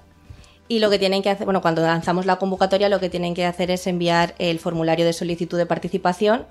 y 0.68 0.78
lo 0.78 0.90
que 0.90 0.98
tienen 0.98 1.22
que 1.22 1.30
hacer, 1.30 1.44
bueno, 1.44 1.60
cuando 1.60 1.82
lanzamos 1.82 2.26
la 2.26 2.36
convocatoria, 2.36 2.88
lo 2.88 3.00
que 3.00 3.10
tienen 3.10 3.34
que 3.34 3.44
hacer 3.44 3.70
es 3.70 3.86
enviar 3.86 4.34
el 4.38 4.58
formulario 4.58 5.04
de 5.04 5.12
solicitud 5.12 5.58
de 5.58 5.66
participación 5.66 6.46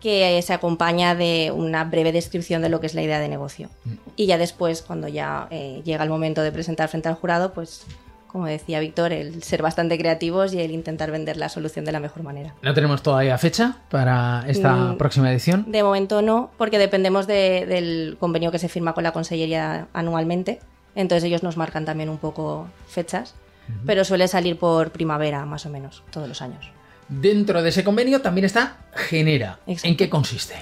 que 0.00 0.40
se 0.42 0.52
acompaña 0.52 1.14
de 1.14 1.52
una 1.54 1.84
breve 1.84 2.12
descripción 2.12 2.62
de 2.62 2.68
lo 2.68 2.80
que 2.80 2.86
es 2.86 2.94
la 2.94 3.02
idea 3.02 3.20
de 3.20 3.28
negocio. 3.28 3.68
Mm. 3.84 3.92
Y 4.16 4.26
ya 4.26 4.38
después, 4.38 4.82
cuando 4.82 5.08
ya 5.08 5.48
eh, 5.50 5.82
llega 5.84 6.04
el 6.04 6.10
momento 6.10 6.42
de 6.42 6.52
presentar 6.52 6.88
frente 6.88 7.08
al 7.08 7.14
jurado, 7.14 7.52
pues 7.52 7.84
como 8.26 8.46
decía 8.46 8.78
Víctor, 8.78 9.12
el 9.12 9.42
ser 9.42 9.62
bastante 9.62 9.98
creativos 9.98 10.52
y 10.52 10.60
el 10.60 10.70
intentar 10.70 11.10
vender 11.10 11.38
la 11.38 11.48
solución 11.48 11.84
de 11.84 11.92
la 11.92 12.00
mejor 12.00 12.22
manera. 12.22 12.54
¿No 12.62 12.74
tenemos 12.74 13.02
todavía 13.02 13.38
fecha 13.38 13.78
para 13.90 14.44
esta 14.46 14.74
mm, 14.74 14.98
próxima 14.98 15.32
edición? 15.32 15.64
De 15.66 15.82
momento 15.82 16.20
no, 16.20 16.50
porque 16.58 16.78
dependemos 16.78 17.26
del 17.26 18.16
convenio 18.20 18.50
que 18.50 18.58
se 18.58 18.68
firma 18.68 18.92
con 18.92 19.04
la 19.04 19.12
Consellería 19.12 19.88
anualmente. 19.94 20.60
Entonces 20.94 21.24
ellos 21.24 21.42
nos 21.42 21.56
marcan 21.56 21.86
también 21.86 22.10
un 22.10 22.18
poco 22.18 22.68
fechas 22.86 23.34
pero 23.86 24.04
suele 24.04 24.28
salir 24.28 24.58
por 24.58 24.90
primavera, 24.90 25.44
más 25.44 25.66
o 25.66 25.70
menos, 25.70 26.02
todos 26.10 26.28
los 26.28 26.42
años. 26.42 26.70
Dentro 27.08 27.62
de 27.62 27.70
ese 27.70 27.84
convenio 27.84 28.20
también 28.20 28.44
está 28.44 28.78
Genera. 28.92 29.60
¿En 29.66 29.96
qué 29.96 30.10
consiste? 30.10 30.54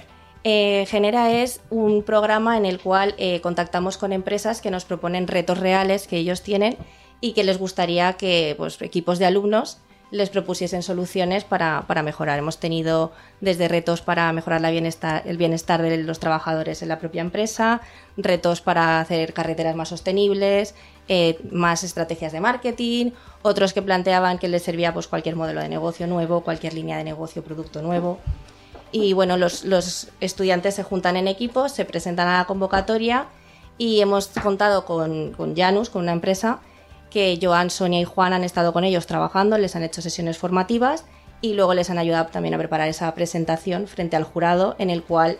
Eh, 0.44 0.86
Genera 0.88 1.32
es 1.32 1.60
un 1.70 2.04
programa 2.04 2.56
en 2.56 2.66
el 2.66 2.78
cual 2.78 3.16
eh, 3.18 3.40
contactamos 3.40 3.98
con 3.98 4.12
empresas 4.12 4.60
que 4.60 4.70
nos 4.70 4.84
proponen 4.84 5.26
retos 5.26 5.58
reales 5.58 6.06
que 6.06 6.18
ellos 6.18 6.42
tienen 6.42 6.76
y 7.20 7.32
que 7.32 7.42
les 7.42 7.58
gustaría 7.58 8.12
que 8.12 8.54
pues, 8.56 8.80
equipos 8.80 9.18
de 9.18 9.26
alumnos 9.26 9.78
les 10.12 10.30
propusiesen 10.30 10.82
soluciones 10.82 11.44
para, 11.44 11.84
mejorar. 12.04 12.38
Hemos 12.38 12.58
tenido 12.58 13.12
desde 13.40 13.66
retos 13.66 14.02
para 14.02 14.32
mejorar 14.32 14.60
la 14.60 14.70
bienestar, 14.70 15.22
el 15.26 15.36
bienestar 15.36 15.82
de 15.82 15.96
los 15.98 16.20
trabajadores 16.20 16.80
en 16.82 16.88
la 16.88 16.98
propia 17.00 17.22
empresa, 17.22 17.80
retos 18.16 18.60
para 18.60 19.00
hacer 19.00 19.32
carreteras 19.32 19.74
más 19.74 19.88
sostenibles, 19.88 20.74
eh, 21.08 21.38
más 21.52 21.84
estrategias 21.84 22.32
de 22.32 22.40
marketing, 22.40 23.12
otros 23.42 23.72
que 23.72 23.82
planteaban 23.82 24.38
que 24.38 24.48
les 24.48 24.62
servía 24.62 24.92
pues, 24.92 25.06
cualquier 25.06 25.36
modelo 25.36 25.60
de 25.60 25.68
negocio 25.68 26.06
nuevo, 26.06 26.42
cualquier 26.42 26.74
línea 26.74 26.98
de 26.98 27.04
negocio, 27.04 27.44
producto 27.44 27.82
nuevo. 27.82 28.18
Y 28.92 29.12
bueno, 29.12 29.36
los, 29.36 30.08
estudiantes 30.20 30.74
se 30.74 30.82
juntan 30.82 31.16
en 31.16 31.28
equipos, 31.28 31.72
se 31.72 31.84
presentan 31.84 32.28
a 32.28 32.38
la 32.38 32.44
convocatoria 32.46 33.26
y 33.78 34.00
hemos 34.00 34.28
contado 34.28 34.84
con, 34.84 35.32
con 35.32 35.54
Janus, 35.54 35.90
con 35.90 36.02
una 36.02 36.12
empresa, 36.12 36.60
que 37.10 37.38
Joan, 37.40 37.70
Sonia 37.70 38.00
y 38.00 38.04
Juan 38.04 38.32
han 38.32 38.44
estado 38.44 38.72
con 38.72 38.84
ellos 38.84 39.06
trabajando, 39.06 39.58
les 39.58 39.76
han 39.76 39.82
hecho 39.82 40.02
sesiones 40.02 40.38
formativas 40.38 41.04
y 41.40 41.54
luego 41.54 41.74
les 41.74 41.90
han 41.90 41.98
ayudado 41.98 42.26
también 42.26 42.54
a 42.54 42.58
preparar 42.58 42.88
esa 42.88 43.14
presentación 43.14 43.86
frente 43.86 44.16
al 44.16 44.24
jurado 44.24 44.74
en 44.78 44.90
el 44.90 45.02
cual 45.02 45.38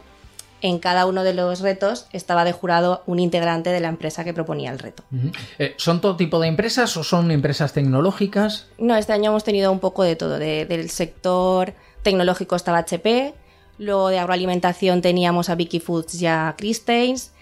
en 0.66 0.80
cada 0.80 1.06
uno 1.06 1.22
de 1.22 1.32
los 1.32 1.60
retos 1.60 2.06
estaba 2.12 2.44
de 2.44 2.50
jurado 2.50 3.02
un 3.06 3.20
integrante 3.20 3.70
de 3.70 3.78
la 3.78 3.88
empresa 3.88 4.24
que 4.24 4.34
proponía 4.34 4.72
el 4.72 4.80
reto. 4.80 5.04
Eh, 5.58 5.74
¿Son 5.76 6.00
todo 6.00 6.16
tipo 6.16 6.40
de 6.40 6.48
empresas 6.48 6.96
o 6.96 7.04
son 7.04 7.30
empresas 7.30 7.72
tecnológicas? 7.72 8.66
No, 8.78 8.96
este 8.96 9.12
año 9.12 9.30
hemos 9.30 9.44
tenido 9.44 9.70
un 9.70 9.78
poco 9.78 10.02
de 10.02 10.16
todo. 10.16 10.38
del 10.38 10.90
sector 10.90 11.74
tecnológico 12.02 12.56
estaba 12.56 12.78
HP, 12.78 13.34
luego 13.78 14.08
de 14.08 14.18
agroalimentación 14.18 15.02
teníamos 15.02 15.48
a 15.50 15.54
Vicky 15.54 15.78
Foods 15.78 16.20
y 16.20 16.26
a 16.26 16.54
Christains, 16.58 17.32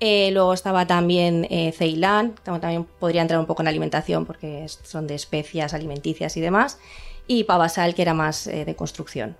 eh, 0.00 0.30
luego 0.32 0.52
estaba 0.52 0.86
también 0.86 1.46
eh, 1.50 1.72
Ceylan, 1.72 2.34
también 2.44 2.84
podría 2.98 3.22
entrar 3.22 3.40
un 3.40 3.46
poco 3.46 3.62
en 3.62 3.68
alimentación 3.68 4.26
porque 4.26 4.66
son 4.68 5.06
de 5.06 5.14
especias 5.14 5.72
alimenticias 5.72 6.36
y 6.36 6.42
demás, 6.42 6.78
y 7.26 7.44
Pavasal, 7.44 7.94
que 7.94 8.02
era 8.02 8.12
más 8.12 8.44
de 8.44 8.74
construcción. 8.76 9.36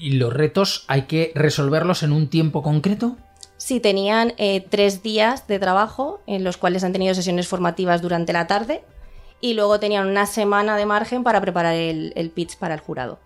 ¿Y 0.00 0.12
los 0.12 0.32
retos 0.32 0.84
hay 0.88 1.02
que 1.02 1.30
resolverlos 1.34 2.02
en 2.02 2.12
un 2.12 2.28
tiempo 2.28 2.62
concreto? 2.62 3.16
Sí, 3.58 3.80
tenían 3.80 4.32
eh, 4.38 4.66
tres 4.70 5.02
días 5.02 5.46
de 5.46 5.58
trabajo 5.58 6.22
en 6.26 6.42
los 6.42 6.56
cuales 6.56 6.82
han 6.82 6.92
tenido 6.92 7.14
sesiones 7.14 7.46
formativas 7.46 8.00
durante 8.00 8.32
la 8.32 8.46
tarde 8.46 8.82
y 9.42 9.52
luego 9.52 9.78
tenían 9.78 10.08
una 10.08 10.24
semana 10.24 10.78
de 10.78 10.86
margen 10.86 11.22
para 11.22 11.42
preparar 11.42 11.74
el, 11.74 12.32
pitch 12.34 12.56
para 12.56 12.72
el 12.72 12.80
jurado. 12.80 13.18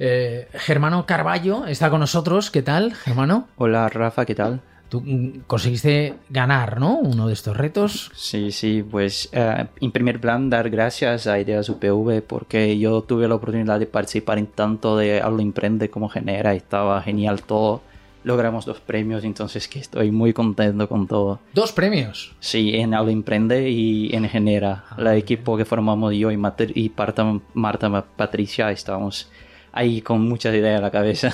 Eh, 0.00 0.48
Germano 0.54 1.06
Carballo 1.06 1.66
está 1.66 1.88
con 1.88 2.00
nosotros. 2.00 2.50
¿Qué 2.50 2.62
tal, 2.62 2.92
Germano? 2.92 3.46
Hola, 3.56 3.88
Rafa, 3.88 4.24
¿qué 4.26 4.34
tal? 4.34 4.62
Tú 4.88 5.02
conseguiste 5.46 6.14
ganar, 6.30 6.78
¿no? 6.78 6.98
Uno 6.98 7.26
de 7.26 7.32
estos 7.32 7.56
retos. 7.56 8.10
Sí, 8.14 8.52
sí, 8.52 8.84
pues 8.88 9.28
eh, 9.32 9.66
en 9.80 9.92
primer 9.92 10.20
plan 10.20 10.48
dar 10.48 10.70
gracias 10.70 11.26
a 11.26 11.40
Ideas 11.40 11.68
UPV 11.68 12.22
porque 12.22 12.78
yo 12.78 13.02
tuve 13.02 13.26
la 13.26 13.34
oportunidad 13.34 13.80
de 13.80 13.86
participar 13.86 14.38
en 14.38 14.46
tanto 14.46 14.96
de 14.96 15.20
Hablo 15.20 15.40
Emprende 15.40 15.90
como 15.90 16.08
Genera 16.08 16.54
estaba 16.54 17.02
genial 17.02 17.42
todo. 17.42 17.82
Logramos 18.22 18.64
dos 18.64 18.80
premios, 18.80 19.22
entonces 19.22 19.68
que 19.68 19.78
estoy 19.78 20.10
muy 20.10 20.32
contento 20.32 20.88
con 20.88 21.06
todo. 21.06 21.38
¿Dos 21.54 21.72
premios? 21.72 22.34
Sí, 22.40 22.74
en 22.74 22.94
Hablo 22.94 23.10
Emprende 23.10 23.70
y 23.70 24.14
en 24.14 24.28
Genera. 24.28 24.84
Ah, 24.90 24.96
el 24.98 25.18
equipo 25.18 25.56
que 25.56 25.64
formamos 25.64 26.14
yo 26.14 26.30
y, 26.30 26.34
y 26.74 26.92
Marta, 26.96 27.40
Marta 27.54 28.04
Patricia 28.16 28.70
estábamos 28.70 29.30
ahí 29.72 30.00
con 30.00 30.22
muchas 30.22 30.54
ideas 30.54 30.76
en 30.76 30.82
la 30.82 30.90
cabeza. 30.90 31.32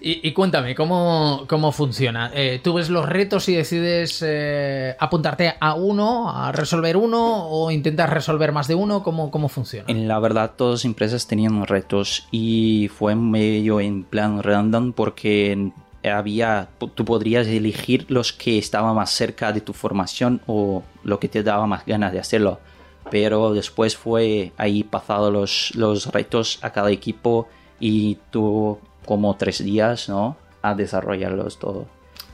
Y, 0.00 0.32
cuéntame, 0.32 0.74
¿cómo, 0.74 1.44
cómo 1.48 1.72
funciona? 1.72 2.30
Eh, 2.34 2.60
¿Tú 2.62 2.74
ves 2.74 2.90
los 2.90 3.08
retos 3.08 3.48
y 3.48 3.54
decides 3.54 4.22
eh, 4.26 4.94
apuntarte 4.98 5.54
a 5.58 5.74
uno, 5.74 6.30
a 6.30 6.52
resolver 6.52 6.96
uno, 6.96 7.48
o 7.48 7.70
intentas 7.70 8.10
resolver 8.10 8.52
más 8.52 8.68
de 8.68 8.74
uno? 8.74 9.02
¿Cómo, 9.02 9.30
cómo 9.30 9.48
funciona? 9.48 9.86
En 9.88 10.08
la 10.08 10.18
verdad, 10.18 10.52
todas 10.56 10.80
las 10.80 10.84
empresas 10.84 11.26
tenían 11.26 11.66
retos 11.66 12.26
y 12.30 12.90
fue 12.94 13.14
medio 13.14 13.80
en 13.80 14.04
plan 14.04 14.42
random 14.42 14.92
porque 14.92 15.72
había, 16.10 16.68
tú 16.94 17.04
podrías 17.04 17.46
elegir 17.46 18.06
los 18.08 18.32
que 18.32 18.58
estaban 18.58 18.94
más 18.94 19.10
cerca 19.10 19.52
de 19.52 19.60
tu 19.60 19.72
formación 19.72 20.40
o 20.46 20.82
lo 21.02 21.18
que 21.18 21.28
te 21.28 21.42
daba 21.42 21.66
más 21.66 21.86
ganas 21.86 22.12
de 22.12 22.20
hacerlo. 22.20 22.60
Pero 23.10 23.52
después 23.52 23.96
fue 23.96 24.52
ahí 24.56 24.82
pasado 24.82 25.30
los, 25.30 25.72
los 25.74 26.06
retos 26.06 26.58
a 26.62 26.70
cada 26.70 26.90
equipo 26.90 27.48
y 27.80 28.18
tú 28.30 28.78
como 29.04 29.36
tres 29.36 29.62
días, 29.62 30.08
¿no? 30.08 30.36
A 30.62 30.74
desarrollarlos 30.74 31.58
todo. 31.58 31.86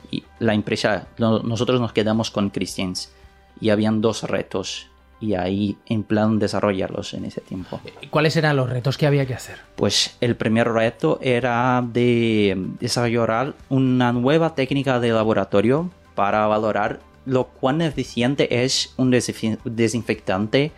Y 0.09 0.23
la 0.39 0.53
empresa, 0.53 1.07
nosotros 1.17 1.79
nos 1.79 1.93
quedamos 1.93 2.31
con 2.31 2.49
Christians 2.49 3.11
y 3.59 3.69
habían 3.69 4.01
dos 4.01 4.23
retos 4.23 4.87
y 5.21 5.35
ahí 5.35 5.77
en 5.85 6.03
plan 6.03 6.39
desarrollarlos 6.39 7.13
en 7.13 7.25
ese 7.25 7.41
tiempo. 7.41 7.79
¿Cuáles 8.09 8.35
eran 8.35 8.55
los 8.57 8.69
retos 8.69 8.97
que 8.97 9.05
había 9.05 9.25
que 9.25 9.35
hacer? 9.35 9.59
Pues 9.75 10.17
el 10.19 10.35
primer 10.35 10.67
reto 10.69 11.19
era 11.21 11.83
de 11.87 12.55
desarrollar 12.79 13.53
una 13.69 14.11
nueva 14.11 14.55
técnica 14.55 14.99
de 14.99 15.11
laboratorio 15.11 15.91
para 16.15 16.47
valorar 16.47 16.99
lo 17.25 17.45
cuán 17.45 17.81
eficiente 17.81 18.63
es 18.63 18.93
un 18.97 19.11
desinfectante 19.11 20.71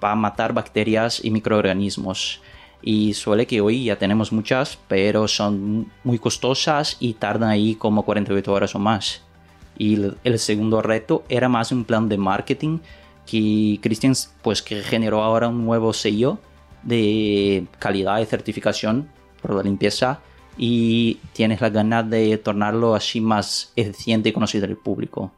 para 0.00 0.16
matar 0.16 0.52
bacterias 0.52 1.24
y 1.24 1.30
microorganismos 1.30 2.40
y 2.82 3.14
suele 3.14 3.46
que 3.46 3.60
hoy 3.60 3.84
ya 3.84 3.96
tenemos 3.96 4.32
muchas, 4.32 4.78
pero 4.88 5.26
son 5.28 5.90
muy 6.04 6.18
costosas 6.18 6.96
y 7.00 7.14
tardan 7.14 7.50
ahí 7.50 7.74
como 7.74 8.04
48 8.04 8.52
horas 8.52 8.74
o 8.74 8.78
más. 8.78 9.22
Y 9.76 9.94
el, 10.24 10.38
segundo 10.38 10.82
reto 10.82 11.24
era 11.28 11.48
más 11.48 11.72
un 11.72 11.84
plan 11.84 12.08
de 12.08 12.18
marketing 12.18 12.78
que 13.26 13.78
Christian 13.82 14.14
pues 14.42 14.62
que 14.62 14.82
generó 14.82 15.22
ahora 15.22 15.48
un 15.48 15.64
nuevo 15.64 15.92
sello 15.92 16.38
de 16.82 17.66
calidad 17.78 18.20
y 18.20 18.26
certificación 18.26 19.08
por 19.42 19.54
la 19.54 19.62
limpieza 19.62 20.20
y 20.56 21.18
tienes 21.32 21.60
la 21.60 21.70
ganas 21.70 22.08
de 22.10 22.38
tornarlo 22.38 22.94
así 22.94 23.20
más 23.20 23.72
eficiente 23.76 24.30
y 24.30 24.32
conocido 24.32 24.66
del 24.66 24.76
público. 24.76 25.30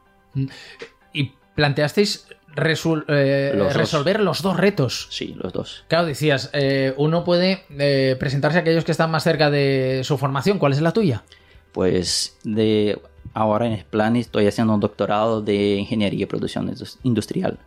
¿Y 1.13 1.31
planteasteis 1.55 2.27
eh, 2.55 3.69
resolver 3.73 4.19
los 4.19 4.41
dos 4.41 4.57
retos. 4.57 5.07
Sí, 5.09 5.35
los 5.37 5.53
dos. 5.53 5.85
Claro, 5.87 6.05
decías, 6.05 6.49
eh, 6.53 6.93
uno 6.97 7.23
puede 7.23 7.63
eh, 7.77 8.15
presentarse 8.19 8.57
a 8.57 8.61
aquellos 8.61 8.83
que 8.83 8.91
están 8.91 9.11
más 9.11 9.23
cerca 9.23 9.49
de 9.49 10.01
su 10.03 10.17
formación. 10.17 10.59
¿Cuál 10.59 10.73
es 10.73 10.81
la 10.81 10.91
tuya? 10.91 11.23
Pues 11.71 12.37
de 12.43 12.99
ahora 13.33 13.67
en 13.67 13.83
plan 13.89 14.15
estoy 14.15 14.47
haciendo 14.47 14.73
un 14.73 14.79
doctorado 14.79 15.41
de 15.41 15.75
ingeniería 15.75 16.23
y 16.23 16.25
producción 16.25 16.73
industrial. 17.03 17.57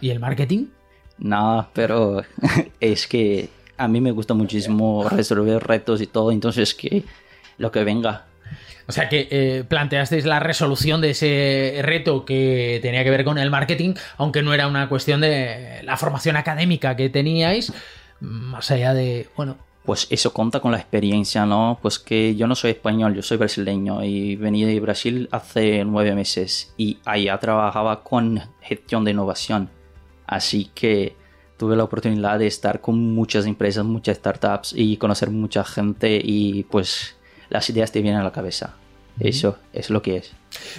¿Y 0.00 0.10
el 0.10 0.20
marketing? 0.20 0.66
Nada, 1.18 1.70
pero 1.72 2.22
es 2.80 3.06
que 3.06 3.48
a 3.76 3.88
mí 3.88 4.00
me 4.00 4.12
gusta 4.12 4.34
muchísimo 4.34 5.08
resolver 5.08 5.62
retos 5.66 6.00
y 6.00 6.06
todo, 6.06 6.32
entonces 6.32 6.74
que 6.74 7.04
lo 7.58 7.72
que 7.72 7.84
venga. 7.84 8.26
O 8.88 8.92
sea 8.92 9.10
que 9.10 9.28
eh, 9.30 9.64
planteasteis 9.68 10.24
la 10.24 10.40
resolución 10.40 11.02
de 11.02 11.10
ese 11.10 11.80
reto 11.82 12.24
que 12.24 12.78
tenía 12.80 13.04
que 13.04 13.10
ver 13.10 13.22
con 13.22 13.36
el 13.36 13.50
marketing, 13.50 13.92
aunque 14.16 14.42
no 14.42 14.54
era 14.54 14.66
una 14.66 14.88
cuestión 14.88 15.20
de 15.20 15.82
la 15.84 15.98
formación 15.98 16.36
académica 16.36 16.96
que 16.96 17.10
teníais, 17.10 17.70
más 18.20 18.70
allá 18.70 18.94
de, 18.94 19.28
bueno, 19.36 19.58
pues 19.84 20.06
eso 20.08 20.32
cuenta 20.32 20.60
con 20.60 20.72
la 20.72 20.78
experiencia, 20.78 21.44
¿no? 21.44 21.78
Pues 21.82 21.98
que 21.98 22.34
yo 22.34 22.46
no 22.46 22.54
soy 22.54 22.70
español, 22.70 23.14
yo 23.14 23.22
soy 23.22 23.36
brasileño 23.36 24.02
y 24.04 24.36
vení 24.36 24.64
de 24.64 24.80
Brasil 24.80 25.28
hace 25.32 25.84
nueve 25.84 26.14
meses 26.14 26.72
y 26.78 26.98
allá 27.04 27.38
trabajaba 27.38 28.02
con 28.02 28.40
gestión 28.62 29.04
de 29.04 29.10
innovación. 29.10 29.68
Así 30.26 30.70
que 30.74 31.14
tuve 31.58 31.76
la 31.76 31.84
oportunidad 31.84 32.38
de 32.38 32.46
estar 32.46 32.80
con 32.80 33.14
muchas 33.14 33.44
empresas, 33.44 33.84
muchas 33.84 34.16
startups 34.16 34.72
y 34.74 34.96
conocer 34.96 35.30
mucha 35.30 35.62
gente 35.64 36.18
y 36.22 36.64
pues 36.64 37.17
las 37.50 37.68
ideas 37.70 37.92
te 37.92 38.02
vienen 38.02 38.20
a 38.20 38.24
la 38.24 38.32
cabeza. 38.32 38.74
Eso 39.20 39.58
es 39.72 39.90
lo 39.90 40.02
que 40.02 40.18
es. 40.18 40.32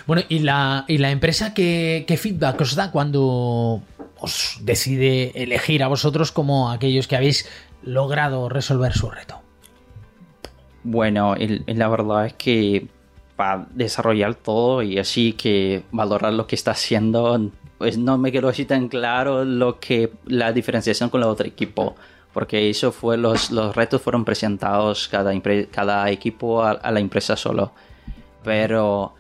Bueno, 0.08 0.24
¿y 0.30 0.40
la, 0.40 0.86
la 0.88 1.12
empresa 1.12 1.54
qué, 1.54 2.06
feedback 2.18 2.62
os 2.62 2.76
da 2.76 2.92
cuando 2.92 3.82
os 4.20 4.60
decide 4.62 5.32
elegir 5.36 5.84
a 5.84 5.88
vosotros 5.88 6.32
como 6.32 6.72
aquellos 6.72 7.08
que 7.08 7.16
habéis 7.16 7.48
logrado 7.84 8.50
resolver 8.50 8.94
su 8.94 9.10
reto? 9.10 9.42
Bueno, 10.84 11.36
la 11.38 11.88
verdad 11.90 12.28
es 12.28 12.34
que 12.34 12.88
para 13.36 13.68
desarrollar 13.72 14.36
todo 14.36 14.82
y 14.82 14.98
así 15.00 15.34
que 15.34 15.84
valorar 15.92 16.34
lo 16.34 16.48
que 16.48 16.56
está 16.56 16.72
haciendo, 16.72 17.52
pues 17.78 17.98
no 17.98 18.18
me 18.18 18.32
quedó 18.32 18.50
así 18.50 18.66
tan 18.66 18.88
claro 18.88 19.44
lo 19.44 19.80
que 19.80 20.12
la 20.26 20.52
diferenciación 20.54 21.10
con 21.10 21.22
el 21.22 21.28
otro 21.28 21.46
equipo 21.46 21.96
porque 22.40 22.70
eso 22.70 22.94
fue 22.94 23.18
los, 23.18 23.52
los 23.52 23.76
retos 23.76 24.02
fueron 24.02 24.24
presentados 24.24 25.10
cada, 25.10 25.34
cada 25.70 26.10
equipo 26.10 26.64
a, 26.64 26.90
la 26.90 27.02
empresa 27.02 27.36
solo. 27.36 27.74
Pero 28.46 29.14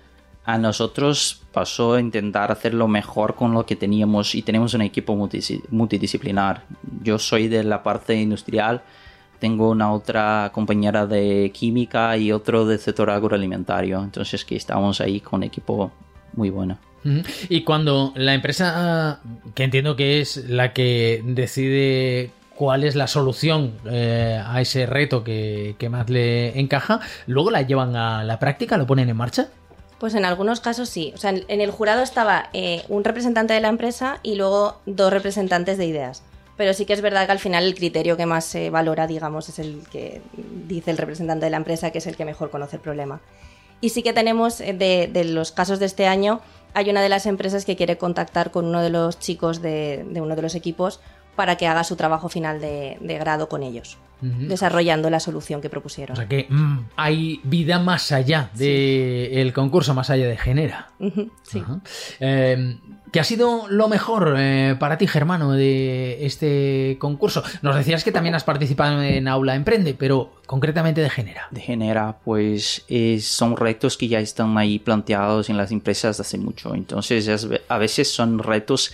a 0.46 0.58
nosotros 0.58 1.42
pasó 1.52 1.96
a 1.96 2.00
intentar 2.00 2.50
hacerlo 2.50 2.88
mejor 2.88 3.36
con 3.36 3.54
lo 3.54 3.66
que 3.66 3.76
teníamos 3.76 4.36
y 4.36 4.42
tenemos 4.42 4.74
un 4.74 4.84
equipo 4.84 5.18
multidisciplinar. 5.70 6.64
Yo 7.04 7.20
soy 7.20 7.50
de 7.50 7.66
la 7.66 7.84
parte 7.84 8.16
industrial, 8.16 8.84
tengo 9.38 9.70
una 9.70 9.92
otra 9.92 10.50
compañera 10.54 11.06
de 11.06 11.52
química 11.54 12.16
y 12.16 12.32
otro 12.32 12.66
del 12.66 12.80
sector 12.80 13.10
agroalimentario. 13.10 14.02
Entonces 14.02 14.46
que 14.46 14.56
estamos 14.56 15.02
ahí 15.02 15.20
con 15.20 15.44
equipo 15.44 15.92
muy 16.38 16.52
bueno. 16.52 16.78
Y 17.50 17.64
cuando 17.66 18.14
la 18.16 18.34
empresa, 18.34 19.20
que 19.56 19.66
entiendo 19.66 19.98
que 19.98 20.22
es 20.22 20.50
la 20.50 20.72
que 20.72 21.22
decide 21.26 22.32
cuál 22.60 22.84
es 22.84 22.94
la 22.94 23.08
solución 23.08 23.80
eh, 23.90 24.38
a 24.46 24.60
ese 24.60 24.86
reto 24.86 25.24
que, 25.24 25.78
más 25.90 26.10
le 26.10 26.60
encaja, 26.60 27.00
luego 27.26 27.52
la 27.52 27.62
llevan 27.62 27.96
a 27.96 28.26
la 28.26 28.38
práctica, 28.38 28.76
lo 28.76 28.86
ponen 28.86 29.10
en 29.10 29.16
marcha. 29.16 29.48
Pues 29.98 30.14
en 30.14 30.26
algunos 30.26 30.60
casos 30.60 30.90
sí. 30.90 31.14
O 31.16 31.18
sea, 31.18 31.30
en 31.30 31.62
el 31.62 31.72
jurado 31.72 32.04
estaba 32.04 32.50
eh, 32.52 32.84
un 32.90 33.06
representante 33.06 33.54
de 33.54 33.62
la 33.62 33.70
empresa 33.70 34.20
y 34.24 34.36
luego 34.36 34.82
dos 34.86 35.14
representantes 35.14 35.78
de 35.78 35.86
ideas. 35.86 36.22
Pero 36.58 36.74
sí 36.74 36.86
que 36.86 36.92
es 36.92 37.00
verdad 37.00 37.28
que 37.28 37.32
al 37.32 37.40
final 37.40 37.64
el 37.64 37.76
criterio 37.76 38.18
que 38.18 38.26
más 38.26 38.44
se 38.44 38.70
valora, 38.70 39.08
digamos, 39.08 39.48
es 39.48 39.58
el 39.60 39.84
que 39.90 40.22
dice 40.68 40.92
el 40.92 40.98
representante 40.98 41.46
de 41.46 41.52
la 41.52 41.58
empresa, 41.58 41.92
que 41.92 42.00
es 42.00 42.08
el 42.08 42.18
que 42.18 42.26
mejor 42.26 42.50
conoce 42.50 42.76
el 42.76 42.82
problema. 42.82 43.22
Y 43.80 43.92
sí 43.92 44.04
que 44.04 44.12
tenemos, 44.12 44.60
eh, 44.60 44.74
de, 44.74 45.24
los 45.24 45.54
casos 45.54 45.80
de 45.80 45.86
este 45.86 46.08
año, 46.08 46.42
hay 46.74 46.90
una 46.90 47.02
de 47.02 47.08
las 47.08 47.26
empresas 47.26 47.64
que 47.64 47.78
quiere 47.78 47.98
contactar 47.98 48.52
con 48.52 48.66
uno 48.66 48.82
de 48.82 48.90
los 48.90 49.18
chicos 49.18 49.62
de, 49.62 50.06
de 50.10 50.20
uno 50.20 50.36
de 50.36 50.42
los 50.42 50.56
equipos 50.56 51.00
para 51.40 51.56
que 51.56 51.68
haga 51.68 51.86
su 51.86 51.96
trabajo 51.96 52.28
final 52.28 52.60
de, 52.60 52.98
grado 53.18 53.48
con 53.48 53.64
ellos, 53.64 53.98
desarrollando 54.20 55.10
la 55.10 55.22
solución 55.22 55.62
que 55.62 55.70
propusieron. 55.70 56.12
O 56.12 56.16
sea 56.18 56.28
que 56.28 56.48
mm, 56.50 56.80
hay 56.98 57.40
vida 57.46 57.80
más 57.80 58.12
allá 58.12 58.50
del 58.56 59.54
concurso, 59.54 59.94
más 59.94 60.10
allá 60.10 60.28
de 60.28 60.36
Genera. 60.36 60.90
sí. 61.44 61.64
Eh, 62.20 62.78
¿Qué 63.14 63.22
ha 63.22 63.24
sido 63.24 63.70
lo 63.70 63.88
mejor 63.88 64.36
eh, 64.38 64.76
para 64.78 64.98
ti, 64.98 65.08
Germano, 65.08 65.54
de 65.54 66.26
este 66.26 66.98
concurso? 67.00 67.42
Nos 67.62 67.78
decías 67.78 68.04
que 68.04 68.12
también 68.12 68.36
has 68.36 68.44
participado 68.44 69.02
en 69.02 69.30
Aula 69.30 69.56
Emprende, 69.56 69.94
pero 69.94 70.34
concretamente 70.46 71.00
de 71.00 71.10
Genera. 71.10 71.48
De 71.52 71.62
Genera, 71.62 72.18
pues 72.26 72.86
son 73.22 73.56
retos 73.56 73.96
que 73.96 74.10
ya 74.10 74.20
están 74.20 74.58
ahí 74.58 74.78
planteados 74.78 75.50
en 75.50 75.56
las 75.56 75.72
empresas 75.72 76.20
hace 76.20 76.38
mucho. 76.38 76.76
Entonces, 76.76 77.48
a 77.70 77.78
veces 77.78 78.12
son 78.12 78.40
retos 78.40 78.94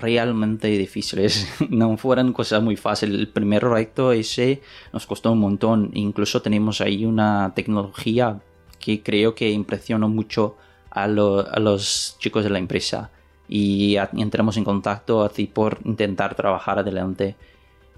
realmente 0.00 0.68
difíciles. 0.68 1.46
No 1.70 1.96
fueron 1.96 2.32
cosas 2.32 2.62
muy 2.62 2.76
fáciles. 2.76 3.18
El 3.18 3.28
primer 3.28 3.64
reto 3.64 4.12
ese 4.12 4.62
nos 4.92 5.06
costó 5.06 5.32
un 5.32 5.40
montón. 5.40 5.90
Incluso 5.94 6.42
tenemos 6.42 6.80
ahí 6.80 7.04
una 7.04 7.52
tecnología 7.54 8.40
que 8.78 9.02
creo 9.02 9.34
que 9.34 9.50
impresionó 9.50 10.08
mucho 10.08 10.56
a, 10.90 11.04
a 11.04 11.60
los 11.60 12.16
chicos 12.18 12.44
de 12.44 12.50
la 12.50 12.58
empresa. 12.58 13.10
Y 13.48 13.96
entramos 14.16 14.56
en 14.56 14.64
contacto 14.64 15.22
así 15.22 15.46
por 15.46 15.78
intentar 15.84 16.34
trabajar 16.34 16.78
adelante. 16.78 17.36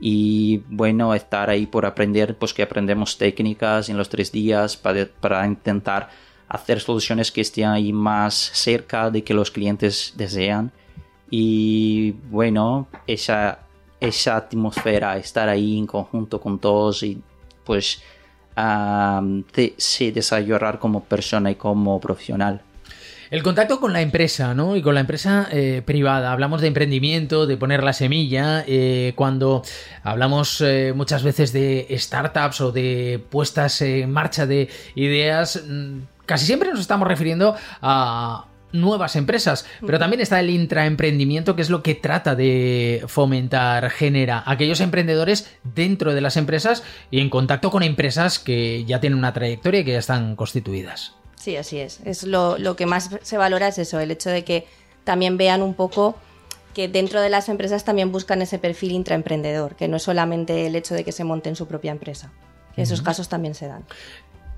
Y 0.00 0.62
bueno, 0.68 1.14
estar 1.14 1.50
ahí 1.50 1.66
por 1.66 1.86
aprender, 1.86 2.36
pues 2.36 2.52
que 2.52 2.62
aprendemos 2.62 3.18
técnicas 3.18 3.88
en 3.88 3.96
los 3.96 4.08
tres 4.08 4.32
días 4.32 4.76
para, 4.76 5.06
para 5.06 5.46
intentar 5.46 6.10
hacer 6.48 6.80
soluciones 6.80 7.30
que 7.30 7.40
estén 7.40 7.66
ahí 7.66 7.92
más 7.92 8.34
cerca 8.34 9.10
de 9.10 9.22
que 9.24 9.32
los 9.32 9.50
clientes 9.50 10.12
desean 10.16 10.72
y 11.34 12.10
bueno, 12.30 12.88
esa, 13.06 13.60
esa 13.98 14.36
atmósfera, 14.36 15.16
estar 15.16 15.48
ahí 15.48 15.78
en 15.78 15.86
conjunto 15.86 16.38
con 16.38 16.58
todos 16.58 17.02
y 17.02 17.22
pues 17.64 18.02
se 19.78 20.12
desarrollar 20.12 20.78
como 20.78 21.04
persona 21.04 21.50
y 21.50 21.54
como 21.54 21.98
profesional. 22.00 22.60
El 23.30 23.42
contacto 23.42 23.80
con 23.80 23.94
la 23.94 24.02
empresa, 24.02 24.52
¿no? 24.52 24.76
Y 24.76 24.82
con 24.82 24.94
la 24.94 25.00
empresa 25.00 25.48
eh, 25.50 25.80
privada. 25.82 26.32
Hablamos 26.32 26.60
de 26.60 26.66
emprendimiento, 26.66 27.46
de 27.46 27.56
poner 27.56 27.82
la 27.82 27.94
semilla. 27.94 28.62
Eh, 28.66 29.14
cuando 29.16 29.62
hablamos 30.02 30.60
eh, 30.60 30.92
muchas 30.94 31.22
veces 31.22 31.50
de 31.50 31.86
startups 31.98 32.60
o 32.60 32.72
de 32.72 33.24
puestas 33.30 33.80
en 33.80 34.12
marcha 34.12 34.44
de 34.44 34.68
ideas, 34.96 35.62
mm, 35.66 36.00
casi 36.26 36.44
siempre 36.44 36.68
nos 36.68 36.80
estamos 36.80 37.08
refiriendo 37.08 37.56
a 37.80 38.44
nuevas 38.72 39.16
empresas, 39.16 39.66
pero 39.84 39.98
también 39.98 40.20
está 40.20 40.40
el 40.40 40.50
intraemprendimiento, 40.50 41.54
que 41.56 41.62
es 41.62 41.70
lo 41.70 41.82
que 41.82 41.94
trata 41.94 42.34
de 42.34 43.04
fomentar, 43.06 43.90
genera 43.90 44.42
aquellos 44.46 44.80
emprendedores 44.80 45.50
dentro 45.62 46.14
de 46.14 46.20
las 46.20 46.36
empresas 46.36 46.82
y 47.10 47.20
en 47.20 47.30
contacto 47.30 47.70
con 47.70 47.82
empresas 47.82 48.38
que 48.38 48.84
ya 48.84 49.00
tienen 49.00 49.18
una 49.18 49.32
trayectoria 49.32 49.80
y 49.80 49.84
que 49.84 49.92
ya 49.92 49.98
están 49.98 50.36
constituidas. 50.36 51.14
Sí, 51.36 51.56
así 51.56 51.78
es. 51.78 52.00
Es 52.04 52.22
lo, 52.22 52.56
lo 52.58 52.76
que 52.76 52.86
más 52.86 53.10
se 53.22 53.36
valora 53.36 53.68
es 53.68 53.78
eso, 53.78 54.00
el 54.00 54.10
hecho 54.10 54.30
de 54.30 54.44
que 54.44 54.66
también 55.04 55.36
vean 55.36 55.62
un 55.62 55.74
poco 55.74 56.16
que 56.74 56.88
dentro 56.88 57.20
de 57.20 57.28
las 57.28 57.48
empresas 57.48 57.84
también 57.84 58.12
buscan 58.12 58.42
ese 58.42 58.58
perfil 58.58 58.92
intraemprendedor, 58.92 59.76
que 59.76 59.88
no 59.88 59.96
es 59.96 60.02
solamente 60.02 60.66
el 60.66 60.76
hecho 60.76 60.94
de 60.94 61.04
que 61.04 61.12
se 61.12 61.24
monten 61.24 61.56
su 61.56 61.66
propia 61.66 61.92
empresa. 61.92 62.32
esos 62.76 63.02
casos 63.02 63.28
también 63.28 63.54
se 63.54 63.66
dan. 63.66 63.84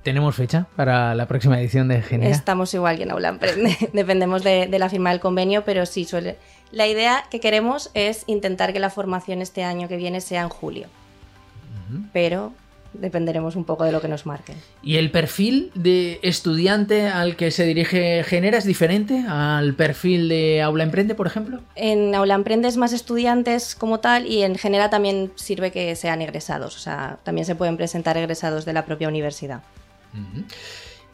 ¿Tenemos 0.05 0.35
fecha 0.35 0.67
para 0.75 1.15
la 1.15 1.27
próxima 1.27 1.59
edición 1.59 1.87
de 1.87 1.99
Genera? 1.99 2.29
Estamos 2.29 2.71
igual 2.75 2.95
que 2.95 3.03
en 3.03 3.11
Aula 3.11 3.29
Emprende. 3.29 3.75
Dependemos 3.93 4.43
de, 4.43 4.67
la 4.69 4.87
firma 4.87 5.09
del 5.09 5.19
convenio, 5.19 5.63
pero 5.65 5.87
sí 5.87 6.05
suele. 6.05 6.37
La 6.71 6.85
idea 6.85 7.23
que 7.31 7.39
queremos 7.39 7.89
es 7.95 8.23
intentar 8.27 8.71
que 8.71 8.79
la 8.79 8.91
formación 8.91 9.41
este 9.41 9.63
año 9.63 9.87
que 9.87 9.97
viene 9.97 10.21
sea 10.21 10.43
en 10.43 10.49
julio. 10.49 10.85
Pero 12.13 12.53
dependeremos 12.93 13.55
un 13.55 13.63
poco 13.63 13.83
de 13.83 13.91
lo 13.91 13.99
que 13.99 14.07
nos 14.07 14.27
marquen. 14.27 14.55
¿Y 14.83 14.97
el 14.97 15.09
perfil 15.09 15.71
de 15.73 16.19
estudiante 16.21 17.07
al 17.07 17.35
que 17.35 17.49
se 17.49 17.65
dirige 17.65 18.23
Genera 18.23 18.59
es 18.59 18.65
diferente 18.65 19.25
al 19.27 19.73
perfil 19.73 20.29
de 20.29 20.61
Aula 20.61 20.83
Emprende, 20.83 21.15
por 21.15 21.25
ejemplo? 21.25 21.61
En 21.75 22.13
Aula 22.13 22.35
Emprende 22.35 22.67
es 22.67 22.77
más 22.77 22.93
estudiantes 22.93 23.73
como 23.73 24.01
tal 24.01 24.27
y 24.27 24.43
en 24.43 24.55
Genera 24.55 24.91
también 24.91 25.31
sirve 25.33 25.71
que 25.71 25.95
sean 25.95 26.21
egresados, 26.21 26.75
o 26.75 26.79
sea, 26.79 27.17
también 27.23 27.45
se 27.45 27.55
pueden 27.55 27.75
presentar 27.75 28.17
egresados 28.17 28.65
de 28.65 28.73
la 28.73 28.85
propia 28.85 29.07
universidad. 29.07 29.63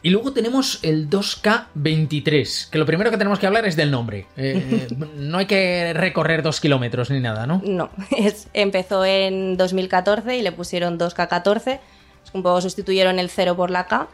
Y 0.04 0.10
luego 0.10 0.32
tenemos 0.32 0.80
el 0.82 1.08
2K23, 1.08 2.70
que 2.70 2.78
lo 2.78 2.86
primero 2.86 3.10
que 3.12 3.18
tenemos 3.18 3.38
que 3.38 3.46
hablar 3.46 3.66
es 3.66 3.76
del 3.76 3.92
nombre. 3.92 4.26
Eh, 4.36 4.88
no 5.16 5.38
hay 5.38 5.46
que 5.46 5.92
recorrer 5.94 6.42
dos 6.42 6.60
kilómetros 6.60 7.10
ni 7.10 7.20
nada, 7.20 7.46
¿no? 7.46 7.62
No, 7.64 7.90
empezó 8.52 9.04
en 9.04 9.56
2014 9.56 10.36
y 10.36 10.42
le 10.42 10.50
pusieron 10.50 10.98
2K14 10.98 11.78
un 12.32 12.42
poco 12.42 12.60
sustituyeron 12.60 13.18
el 13.18 13.28
cero 13.28 13.56
por 13.56 13.70
la 13.70 13.86
K 13.86 14.08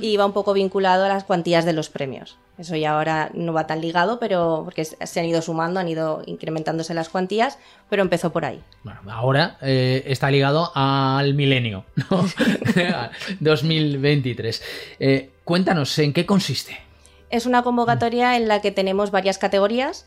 y 0.00 0.16
va 0.16 0.26
un 0.26 0.32
poco 0.32 0.52
vinculado 0.52 1.04
a 1.04 1.08
las 1.08 1.24
cuantías 1.24 1.64
de 1.64 1.72
los 1.72 1.88
premios. 1.88 2.36
Eso 2.58 2.76
ya 2.76 2.92
ahora 2.92 3.30
no 3.32 3.52
va 3.52 3.66
tan 3.66 3.80
ligado, 3.80 4.18
pero 4.18 4.62
porque 4.64 4.84
se 4.84 5.20
han 5.20 5.26
ido 5.26 5.40
sumando, 5.40 5.80
han 5.80 5.88
ido 5.88 6.22
incrementándose 6.26 6.92
las 6.92 7.08
cuantías, 7.08 7.58
pero 7.88 8.02
empezó 8.02 8.30
por 8.30 8.44
ahí. 8.44 8.62
Bueno, 8.84 9.00
ahora 9.10 9.56
eh, 9.62 10.02
está 10.06 10.30
ligado 10.30 10.70
al 10.74 11.34
milenio, 11.34 11.84
¿no? 12.10 12.26
2023. 13.40 14.62
Eh, 15.00 15.30
cuéntanos, 15.44 15.98
¿en 15.98 16.12
qué 16.12 16.26
consiste? 16.26 16.78
Es 17.30 17.46
una 17.46 17.62
convocatoria 17.62 18.36
en 18.36 18.48
la 18.48 18.60
que 18.60 18.70
tenemos 18.70 19.10
varias 19.10 19.38
categorías 19.38 20.06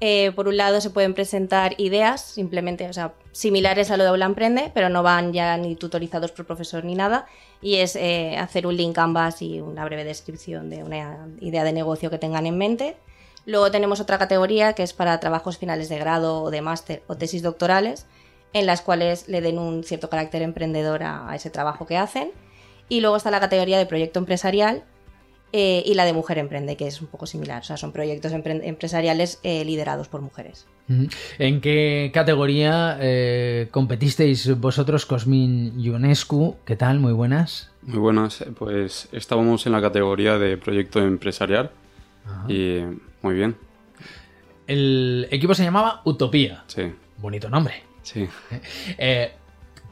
eh, 0.00 0.32
por 0.32 0.48
un 0.48 0.56
lado 0.56 0.80
se 0.80 0.88
pueden 0.88 1.12
presentar 1.12 1.74
ideas, 1.78 2.22
simplemente, 2.22 2.88
o 2.88 2.92
sea, 2.92 3.12
similares 3.32 3.90
a 3.90 3.98
lo 3.98 4.04
de 4.04 4.08
Aula 4.08 4.24
Emprende, 4.24 4.70
pero 4.72 4.88
no 4.88 5.02
van 5.02 5.34
ya 5.34 5.58
ni 5.58 5.76
tutorizados 5.76 6.32
por 6.32 6.46
profesor 6.46 6.84
ni 6.84 6.94
nada. 6.94 7.26
Y 7.60 7.76
es 7.76 7.96
eh, 7.96 8.36
hacer 8.38 8.66
un 8.66 8.76
link 8.76 8.94
Canvas 8.94 9.42
y 9.42 9.60
una 9.60 9.84
breve 9.84 10.04
descripción 10.04 10.70
de 10.70 10.82
una 10.82 11.28
idea 11.40 11.64
de 11.64 11.74
negocio 11.74 12.10
que 12.10 12.16
tengan 12.16 12.46
en 12.46 12.56
mente. 12.56 12.96
Luego 13.44 13.70
tenemos 13.70 14.00
otra 14.00 14.16
categoría 14.16 14.72
que 14.72 14.82
es 14.82 14.94
para 14.94 15.20
trabajos 15.20 15.58
finales 15.58 15.90
de 15.90 15.98
grado 15.98 16.44
o 16.44 16.50
de 16.50 16.62
máster 16.62 17.02
o 17.06 17.16
tesis 17.16 17.42
doctorales, 17.42 18.06
en 18.54 18.64
las 18.64 18.80
cuales 18.80 19.28
le 19.28 19.42
den 19.42 19.58
un 19.58 19.84
cierto 19.84 20.08
carácter 20.08 20.40
emprendedor 20.40 21.02
a 21.02 21.30
ese 21.34 21.50
trabajo 21.50 21.86
que 21.86 21.98
hacen. 21.98 22.30
Y 22.88 23.00
luego 23.00 23.16
está 23.16 23.30
la 23.30 23.40
categoría 23.40 23.78
de 23.78 23.86
proyecto 23.86 24.18
empresarial, 24.18 24.82
eh, 25.52 25.82
y 25.84 25.94
la 25.94 26.04
de 26.04 26.12
Mujer 26.12 26.38
Emprende, 26.38 26.76
que 26.76 26.86
es 26.86 27.00
un 27.00 27.08
poco 27.08 27.26
similar. 27.26 27.62
O 27.62 27.64
sea, 27.64 27.76
son 27.76 27.92
proyectos 27.92 28.32
empresariales 28.32 29.40
eh, 29.42 29.64
liderados 29.64 30.08
por 30.08 30.20
mujeres. 30.20 30.66
¿En 31.38 31.60
qué 31.60 32.10
categoría 32.12 32.98
eh, 33.00 33.68
competisteis 33.70 34.58
vosotros, 34.58 35.06
Cosmin 35.06 35.78
Ionescu? 35.80 36.56
¿Qué 36.64 36.76
tal? 36.76 37.00
Muy 37.00 37.12
buenas. 37.12 37.70
Muy 37.82 37.98
buenas. 37.98 38.44
Pues 38.58 39.08
estábamos 39.12 39.66
en 39.66 39.72
la 39.72 39.80
categoría 39.80 40.38
de 40.38 40.56
proyecto 40.56 41.00
empresarial 41.00 41.70
y 42.48 42.80
muy 43.22 43.34
bien. 43.34 43.56
El 44.66 45.26
equipo 45.30 45.54
se 45.54 45.64
llamaba 45.64 46.02
Utopía. 46.04 46.64
Sí. 46.68 46.92
Bonito 47.18 47.48
nombre. 47.48 47.82
Sí. 48.02 48.28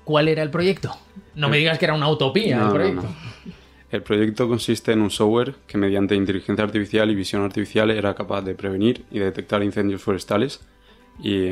¿Cuál 0.04 0.28
era 0.28 0.42
el 0.42 0.50
proyecto? 0.50 0.96
No 1.34 1.48
me 1.48 1.58
digas 1.58 1.78
que 1.78 1.84
era 1.84 1.94
una 1.94 2.08
utopía 2.08 2.62
el 2.62 2.70
proyecto. 2.70 3.06
El 3.90 4.02
proyecto 4.02 4.48
consiste 4.48 4.92
en 4.92 5.00
un 5.00 5.10
software 5.10 5.54
que 5.66 5.78
mediante 5.78 6.14
inteligencia 6.14 6.64
artificial 6.64 7.10
y 7.10 7.14
visión 7.14 7.42
artificial 7.42 7.90
era 7.90 8.14
capaz 8.14 8.42
de 8.42 8.54
prevenir 8.54 9.04
y 9.10 9.18
detectar 9.18 9.62
incendios 9.62 10.02
forestales. 10.02 10.60
Y, 11.22 11.48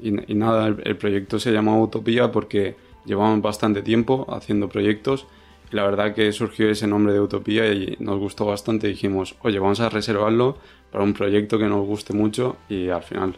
nada, 0.00 0.68
el, 0.68 0.96
proyecto 0.96 1.38
se 1.38 1.52
llamó 1.52 1.82
Utopía 1.82 2.32
porque 2.32 2.76
llevamos 3.04 3.42
bastante 3.42 3.82
tiempo 3.82 4.26
haciendo 4.30 4.68
proyectos 4.68 5.26
y 5.70 5.76
la 5.76 5.84
verdad 5.84 6.14
que 6.14 6.32
surgió 6.32 6.70
ese 6.70 6.86
nombre 6.86 7.12
de 7.12 7.20
Utopía 7.20 7.70
y 7.72 7.96
nos 8.00 8.18
gustó 8.18 8.46
bastante. 8.46 8.88
Dijimos, 8.88 9.36
oye, 9.42 9.58
vamos 9.58 9.80
a 9.80 9.90
reservarlo 9.90 10.56
para 10.90 11.04
un 11.04 11.12
proyecto 11.12 11.58
que 11.58 11.66
nos 11.66 11.86
guste 11.86 12.14
mucho 12.14 12.56
y 12.70 12.88
al 12.88 13.02
final 13.02 13.36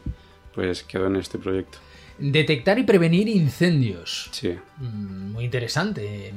pues 0.54 0.84
quedó 0.84 1.08
en 1.08 1.16
este 1.16 1.38
proyecto. 1.38 1.78
Detectar 2.18 2.78
y 2.78 2.84
prevenir 2.84 3.28
incendios. 3.28 4.28
Sí. 4.30 4.54
Mm, 4.78 5.32
muy 5.32 5.44
interesante 5.44 6.32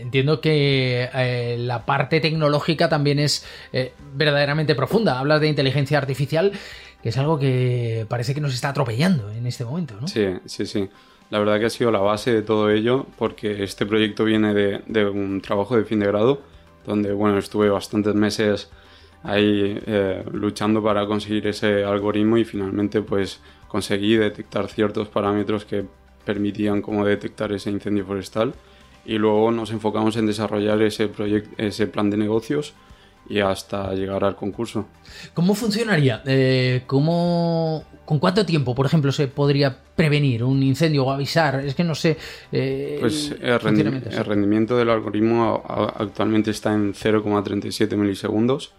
entiendo 0.00 0.40
que 0.40 1.08
eh, 1.14 1.56
la 1.58 1.84
parte 1.84 2.20
tecnológica 2.20 2.88
también 2.88 3.18
es 3.18 3.44
eh, 3.72 3.92
verdaderamente 4.14 4.74
profunda. 4.74 5.18
Hablas 5.18 5.40
de 5.40 5.48
inteligencia 5.48 5.98
artificial, 5.98 6.52
que 7.02 7.08
es 7.08 7.18
algo 7.18 7.38
que 7.38 8.06
parece 8.08 8.34
que 8.34 8.40
nos 8.40 8.54
está 8.54 8.70
atropellando 8.70 9.30
en 9.30 9.46
este 9.46 9.64
momento, 9.64 9.94
¿no? 10.00 10.08
Sí, 10.08 10.26
sí, 10.46 10.66
sí. 10.66 10.88
La 11.30 11.38
verdad 11.38 11.58
que 11.58 11.66
ha 11.66 11.70
sido 11.70 11.90
la 11.90 12.00
base 12.00 12.32
de 12.32 12.42
todo 12.42 12.70
ello, 12.70 13.06
porque 13.18 13.62
este 13.62 13.84
proyecto 13.84 14.24
viene 14.24 14.54
de, 14.54 15.06
un 15.06 15.40
trabajo 15.40 15.76
de 15.76 15.84
fin 15.84 16.00
de 16.00 16.06
grado, 16.06 16.40
donde 16.86 17.12
bueno, 17.12 17.38
estuve 17.38 17.68
bastantes 17.68 18.14
meses 18.14 18.70
ahí 19.22 19.78
eh, 19.86 20.24
luchando 20.32 20.82
para 20.82 21.06
conseguir 21.06 21.46
ese 21.48 21.84
algoritmo 21.84 22.38
y 22.38 22.44
finalmente 22.44 23.02
pues 23.02 23.40
conseguí 23.66 24.16
detectar 24.16 24.68
ciertos 24.68 25.08
parámetros 25.08 25.64
que 25.64 25.84
permitían 26.24 26.80
como 26.80 27.04
detectar 27.04 27.52
ese 27.52 27.70
incendio 27.70 28.06
forestal 28.06 28.54
y 29.08 29.16
luego 29.16 29.50
nos 29.50 29.70
enfocamos 29.70 30.16
en 30.16 30.26
desarrollar 30.26 30.82
ese, 30.82 31.10
ese 31.56 31.86
plan 31.86 32.10
de 32.10 32.18
negocios 32.18 32.74
y 33.26 33.40
hasta 33.40 33.94
llegar 33.94 34.22
al 34.22 34.36
concurso. 34.36 34.86
¿Cómo 35.32 35.54
funcionaría? 35.54 36.22
Eh, 36.26 36.82
¿cómo, 36.86 37.84
¿Con 38.04 38.18
cuánto 38.18 38.44
tiempo, 38.44 38.74
por 38.74 38.84
ejemplo, 38.84 39.10
se 39.10 39.26
podría 39.28 39.74
prevenir 39.96 40.44
un 40.44 40.62
incendio 40.62 41.06
o 41.06 41.10
avisar? 41.10 41.64
Es 41.64 41.74
que 41.74 41.84
no 41.84 41.94
sé. 41.94 42.18
Eh, 42.52 42.98
pues 43.00 43.34
el, 43.40 43.58
rendimiento 43.58 44.76
del 44.76 44.90
algoritmo 44.90 45.62
actualmente 45.66 46.50
está 46.50 46.74
en 46.74 46.92
0,37 46.92 47.96
milisegundos 47.96 48.74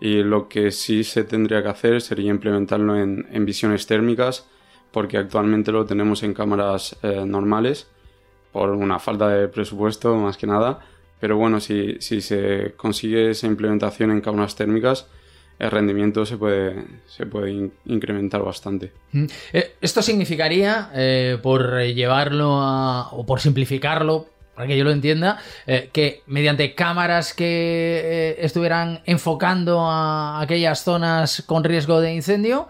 y 0.00 0.22
lo 0.22 0.48
que 0.48 0.70
sí 0.70 1.02
se 1.02 1.24
tendría 1.24 1.60
que 1.60 1.68
hacer 1.70 2.00
sería 2.00 2.30
implementarlo 2.30 2.96
en, 2.96 3.44
visiones 3.44 3.86
térmicas 3.86 4.46
porque 4.92 5.18
actualmente 5.18 5.72
lo 5.72 5.84
tenemos 5.86 6.22
en 6.22 6.34
cámaras 6.34 6.96
eh, 7.02 7.24
normales 7.26 7.88
por 8.56 8.70
una 8.70 8.98
falta 8.98 9.28
de 9.28 9.48
presupuesto 9.48 10.16
más 10.16 10.36
que 10.36 10.46
nada 10.46 10.80
pero 11.20 11.36
bueno, 11.36 11.60
si, 11.60 11.96
si 12.00 12.20
se 12.20 12.74
consigue 12.76 13.30
esa 13.30 13.46
implementación 13.46 14.10
en 14.10 14.20
cámaras 14.20 14.54
térmicas, 14.54 15.06
el 15.58 15.70
rendimiento 15.70 16.26
se 16.26 16.36
puede, 16.36 16.84
se 17.06 17.24
puede 17.24 17.70
incrementar 17.86 18.42
bastante. 18.42 18.92
Mm. 19.12 19.24
Eh, 19.52 19.74
esto 19.80 20.02
significaría, 20.02 20.90
eh, 20.94 21.38
por 21.42 21.80
llevarlo 21.82 22.60
a, 22.60 23.08
o 23.12 23.24
por 23.24 23.40
simplificarlo, 23.40 24.26
para 24.54 24.68
que 24.68 24.76
yo 24.76 24.84
lo 24.84 24.90
entienda, 24.90 25.38
eh, 25.66 25.88
que 25.92 26.22
mediante 26.26 26.74
cámaras 26.74 27.32
que 27.32 28.36
estuvieran 28.38 29.00
enfocando 29.06 29.80
a 29.80 30.40
aquellas 30.40 30.82
zonas 30.82 31.42
con 31.46 31.64
riesgo 31.64 32.00
de 32.00 32.14
incendio, 32.14 32.68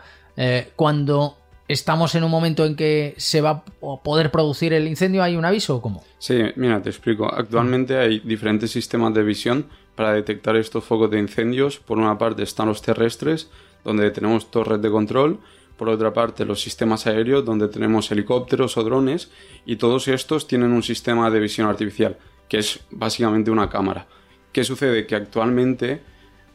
cuando 0.74 1.38
estamos 1.68 2.14
en 2.14 2.24
un 2.24 2.30
momento 2.30 2.64
en 2.64 2.76
que 2.76 3.14
se 3.16 3.40
va 3.40 3.50
a 3.50 4.02
poder 4.02 4.30
producir 4.30 4.72
el 4.72 4.86
incendio, 4.86 5.22
¿hay 5.22 5.36
un 5.36 5.44
aviso 5.44 5.76
o 5.76 5.82
cómo? 5.82 6.04
Sí, 6.18 6.40
mira, 6.56 6.80
te 6.82 6.90
explico. 6.90 7.32
Actualmente 7.32 7.96
hay 7.96 8.20
diferentes 8.20 8.70
sistemas 8.70 9.14
de 9.14 9.22
visión 9.22 9.66
para 9.94 10.12
detectar 10.12 10.56
estos 10.56 10.84
focos 10.84 11.10
de 11.10 11.18
incendios. 11.18 11.78
Por 11.78 11.98
una 11.98 12.18
parte 12.18 12.42
están 12.42 12.68
los 12.68 12.82
terrestres, 12.82 13.50
donde 13.84 14.10
tenemos 14.10 14.50
torres 14.50 14.80
de 14.80 14.90
control. 14.90 15.40
Por 15.76 15.88
otra 15.88 16.12
parte, 16.12 16.44
los 16.44 16.60
sistemas 16.60 17.06
aéreos, 17.06 17.44
donde 17.44 17.68
tenemos 17.68 18.10
helicópteros 18.10 18.76
o 18.76 18.84
drones. 18.84 19.30
Y 19.66 19.76
todos 19.76 20.08
estos 20.08 20.46
tienen 20.46 20.72
un 20.72 20.82
sistema 20.82 21.30
de 21.30 21.40
visión 21.40 21.68
artificial, 21.68 22.16
que 22.48 22.58
es 22.58 22.80
básicamente 22.90 23.50
una 23.50 23.68
cámara. 23.68 24.06
¿Qué 24.52 24.64
sucede? 24.64 25.06
Que 25.06 25.16
actualmente 25.16 26.00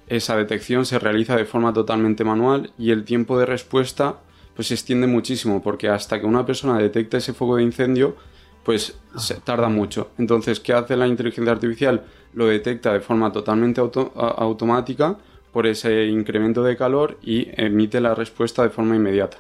esa 0.08 0.36
detección 0.36 0.86
se 0.86 1.00
realiza 1.00 1.36
de 1.36 1.45
forma 1.45 1.71
totalmente 1.71 2.24
manual 2.24 2.71
y 2.78 2.91
el 2.91 3.06
tiempo 3.06 3.38
de 3.38 3.45
respuesta 3.45 4.19
pues 4.62 4.67
se 4.67 4.76
extiende 4.76 5.08
muchísimo, 5.08 5.60
porque 5.60 5.89
hasta 5.89 6.19
que 6.19 6.28
una 6.28 6.45
persona 6.45 6.78
detecta 6.78 7.17
ese 7.17 7.34
foco 7.34 7.56
de 7.56 7.63
incendio, 7.63 8.15
pues 8.63 8.95
se 9.17 9.34
tarda 9.41 9.69
mucho. 9.69 10.12
Entonces, 10.19 10.60
¿qué 10.60 10.71
hace 10.71 10.95
la 10.95 11.08
inteligencia 11.08 11.52
artificial? 11.52 12.04
Lo 12.36 12.45
detecta 12.45 12.93
de 12.93 13.00
forma 13.00 13.32
totalmente 13.32 13.82
automática 13.82 15.17
por 15.52 15.65
ese 15.65 16.06
incremento 16.06 16.62
de 16.62 16.78
calor 16.78 17.17
y 17.24 17.47
emite 17.60 18.00
la 18.00 18.13
respuesta 18.13 18.62
de 18.62 18.69
forma 18.69 18.95
inmediata. 18.95 19.38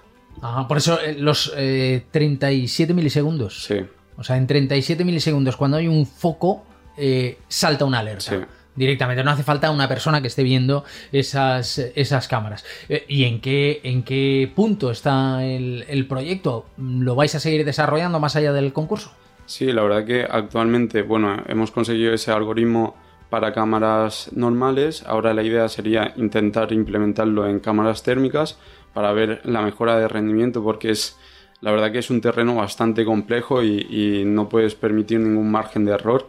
por 0.67 0.77
eso 0.77 0.99
eh, 0.99 1.15
los 1.19 1.53
37 1.53 2.91
eh, 2.91 2.95
milisegundos. 2.95 3.65
Sí. 3.65 3.75
O 4.17 4.23
sea, 4.23 4.37
en 4.37 4.47
37 4.47 5.05
milisegundos, 5.05 5.55
cuando 5.55 5.77
hay 5.77 5.87
un 5.87 6.07
foco, 6.07 6.63
eh, 6.97 7.37
salta 7.47 7.85
una 7.85 7.99
alerta. 7.99 8.31
Sí 8.31 8.37
directamente. 8.75 9.23
No 9.23 9.31
hace 9.31 9.43
falta 9.43 9.71
una 9.71 9.87
persona 9.87 10.21
que 10.21 10.27
esté 10.27 10.43
viendo 10.43 10.83
esas, 11.11 11.77
esas 11.77 12.27
cámaras. 12.27 12.65
Eh, 12.89 13.05
¿Y 13.07 13.25
en 13.25 13.41
qué, 13.41 13.81
en 13.83 14.03
qué 14.03 14.51
punto 14.55 14.91
está 14.91 15.43
el, 15.43 16.05
proyecto? 16.07 16.65
¿Lo 16.77 17.15
vais 17.15 17.33
a 17.35 17.39
seguir 17.39 17.65
desarrollando 17.65 18.19
más 18.19 18.35
allá 18.35 18.53
del 18.53 18.73
concurso? 18.73 19.11
Sí, 19.45 19.71
la 19.71 19.83
verdad 19.83 20.05
que 20.05 20.23
actualmente, 20.23 21.01
bueno, 21.01 21.43
hemos 21.47 21.71
conseguido 21.71 22.13
ese 22.13 22.31
algoritmo 22.31 22.95
para 23.29 23.53
cámaras 23.53 24.29
normales. 24.33 25.03
Ahora 25.05 25.33
la 25.33 25.43
idea 25.43 25.67
sería 25.69 26.13
intentar 26.17 26.71
implementarlo 26.71 27.47
en 27.47 27.59
cámaras 27.59 28.03
térmicas 28.03 28.57
para 28.93 29.11
ver 29.13 29.41
la 29.45 29.61
mejora 29.61 29.97
de 29.97 30.07
rendimiento 30.07 30.61
porque 30.63 30.91
es 30.91 31.17
la 31.61 31.71
verdad 31.71 31.91
que 31.91 31.99
es 31.99 32.09
un 32.09 32.21
terreno 32.21 32.55
bastante 32.55 33.05
complejo 33.05 33.63
y 33.63 34.23
no 34.25 34.49
puedes 34.49 34.75
permitir 34.75 35.19
ningún 35.19 35.51
margen 35.51 35.85
de 35.85 35.93
error 35.93 36.27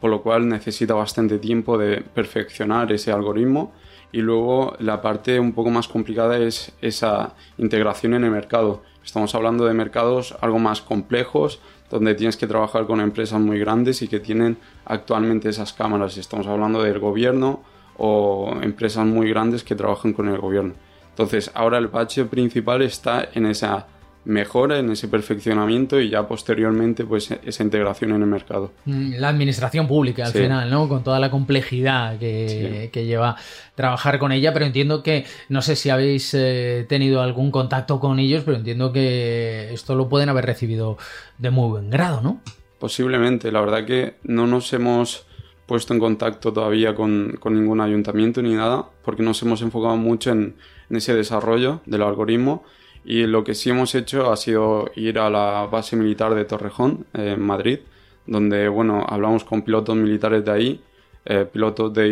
por 0.00 0.10
lo 0.10 0.22
cual 0.22 0.48
necesita 0.48 0.94
bastante 0.94 1.38
tiempo 1.38 1.78
de 1.78 2.00
perfeccionar 2.00 2.92
ese 2.92 3.12
algoritmo 3.12 3.72
y 4.12 4.20
luego 4.20 4.74
la 4.78 5.02
parte 5.02 5.38
un 5.38 5.52
poco 5.52 5.70
más 5.70 5.88
complicada 5.88 6.38
es 6.38 6.72
esa 6.80 7.34
integración 7.58 8.14
en 8.14 8.24
el 8.24 8.30
mercado. 8.30 8.82
Estamos 9.04 9.34
hablando 9.34 9.66
de 9.66 9.74
mercados 9.74 10.34
algo 10.40 10.58
más 10.58 10.80
complejos, 10.80 11.60
donde 11.90 12.14
tienes 12.14 12.36
que 12.36 12.46
trabajar 12.46 12.86
con 12.86 13.00
empresas 13.00 13.40
muy 13.40 13.58
grandes 13.58 14.02
y 14.02 14.08
que 14.08 14.20
tienen 14.20 14.58
actualmente 14.84 15.48
esas 15.48 15.72
cámaras. 15.72 16.16
Estamos 16.16 16.46
hablando 16.46 16.82
del 16.82 16.98
gobierno 16.98 17.62
o 17.96 18.54
empresas 18.62 19.06
muy 19.06 19.28
grandes 19.30 19.64
que 19.64 19.74
trabajan 19.74 20.12
con 20.12 20.28
el 20.28 20.38
gobierno. 20.38 20.74
Entonces, 21.10 21.50
ahora 21.54 21.78
el 21.78 21.88
bache 21.88 22.24
principal 22.26 22.82
está 22.82 23.28
en 23.34 23.46
esa 23.46 23.86
mejora 24.28 24.78
en 24.78 24.90
ese 24.90 25.08
perfeccionamiento 25.08 25.98
y 25.98 26.10
ya 26.10 26.28
posteriormente 26.28 27.06
pues 27.06 27.30
esa 27.30 27.62
integración 27.62 28.10
en 28.10 28.20
el 28.20 28.28
mercado. 28.28 28.72
Mm, 28.84 29.14
la 29.14 29.30
administración 29.30 29.88
pública 29.88 30.26
al 30.26 30.32
final, 30.32 30.70
¿no? 30.70 30.86
Con 30.86 31.02
toda 31.02 31.18
la 31.18 31.30
complejidad 31.30 32.18
que, 32.18 32.90
lleva 32.92 33.36
trabajar 33.74 34.18
con 34.18 34.30
ella, 34.32 34.52
pero 34.52 34.66
entiendo 34.66 35.02
que, 35.02 35.24
no 35.48 35.62
sé 35.62 35.76
si 35.76 35.88
habéis 35.88 36.34
eh, 36.34 36.84
tenido 36.90 37.22
algún 37.22 37.50
contacto 37.50 38.00
con 38.00 38.18
ellos, 38.18 38.42
pero 38.44 38.58
entiendo 38.58 38.92
que 38.92 39.72
esto 39.72 39.94
lo 39.94 40.10
pueden 40.10 40.28
haber 40.28 40.44
recibido 40.44 40.98
de 41.38 41.50
muy 41.50 41.70
buen 41.70 41.88
grado, 41.88 42.20
¿no? 42.20 42.42
Posiblemente, 42.78 43.50
la 43.50 43.60
verdad 43.60 43.86
que 43.86 44.16
no 44.24 44.46
nos 44.46 44.70
hemos 44.74 45.24
puesto 45.64 45.94
en 45.94 46.00
contacto 46.00 46.52
todavía 46.52 46.94
con, 46.94 47.38
ningún 47.46 47.80
ayuntamiento 47.80 48.42
ni 48.42 48.52
nada, 48.52 48.84
porque 49.02 49.22
nos 49.22 49.40
hemos 49.40 49.62
enfocado 49.62 49.96
mucho 49.96 50.32
en, 50.32 50.56
en 50.90 50.96
ese 50.96 51.14
desarrollo 51.14 51.80
del 51.86 52.02
algoritmo 52.02 52.64
y 53.08 53.26
lo 53.26 53.42
que 53.42 53.54
sí 53.54 53.70
hemos 53.70 53.94
hecho 53.94 54.30
ha 54.30 54.36
sido 54.36 54.90
ir 54.94 55.18
a 55.18 55.30
la 55.30 55.66
base 55.66 55.96
militar 55.96 56.34
de 56.34 56.44
Torrejón, 56.44 57.06
en 57.14 57.40
Madrid, 57.40 57.78
donde 58.26 58.68
bueno, 58.68 59.02
hablamos 59.08 59.44
con 59.44 59.62
pilotos 59.62 59.96
militares 59.96 60.44
de 60.44 60.50
ahí, 60.50 60.80
eh, 61.24 61.46
pilotos 61.50 61.94
de 61.94 62.06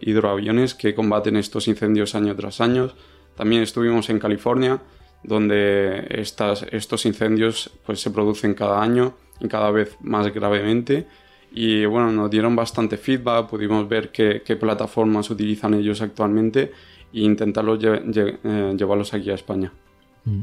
hidroaviones 0.00 0.74
que 0.74 0.92
combaten 0.92 1.36
estos 1.36 1.68
incendios 1.68 2.16
año 2.16 2.34
tras 2.34 2.60
año. 2.60 2.90
También 3.36 3.62
estuvimos 3.62 4.10
en 4.10 4.18
California, 4.18 4.82
donde 5.22 6.04
estas, 6.10 6.66
estos 6.72 7.06
incendios 7.06 7.70
pues, 7.86 8.00
se 8.00 8.10
producen 8.10 8.54
cada 8.54 8.82
año 8.82 9.14
y 9.38 9.46
cada 9.46 9.70
vez 9.70 9.96
más 10.00 10.34
gravemente. 10.34 11.06
Y 11.52 11.84
bueno, 11.84 12.10
nos 12.10 12.28
dieron 12.28 12.56
bastante 12.56 12.96
feedback, 12.96 13.48
pudimos 13.48 13.88
ver 13.88 14.10
qué, 14.10 14.42
qué 14.44 14.56
plataformas 14.56 15.30
utilizan 15.30 15.74
ellos 15.74 16.02
actualmente 16.02 16.72
e 17.16 17.20
intentarlos 17.20 17.78
eh, 17.82 18.74
llevarlos 18.76 19.14
aquí 19.14 19.30
a 19.30 19.34
España. 19.34 19.72
Mm. 20.24 20.42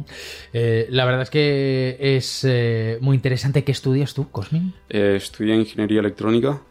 Eh, 0.54 0.88
la 0.90 1.06
verdad 1.06 1.22
es 1.22 1.30
que 1.30 1.98
es 2.00 2.44
eh, 2.44 2.98
muy 3.00 3.16
interesante. 3.16 3.64
¿Qué 3.64 3.72
estudias 3.72 4.14
tú, 4.14 4.30
Cosmin? 4.32 4.74
estudié 4.90 5.56
ingeniería 5.56 6.00
electrónica 6.00 6.62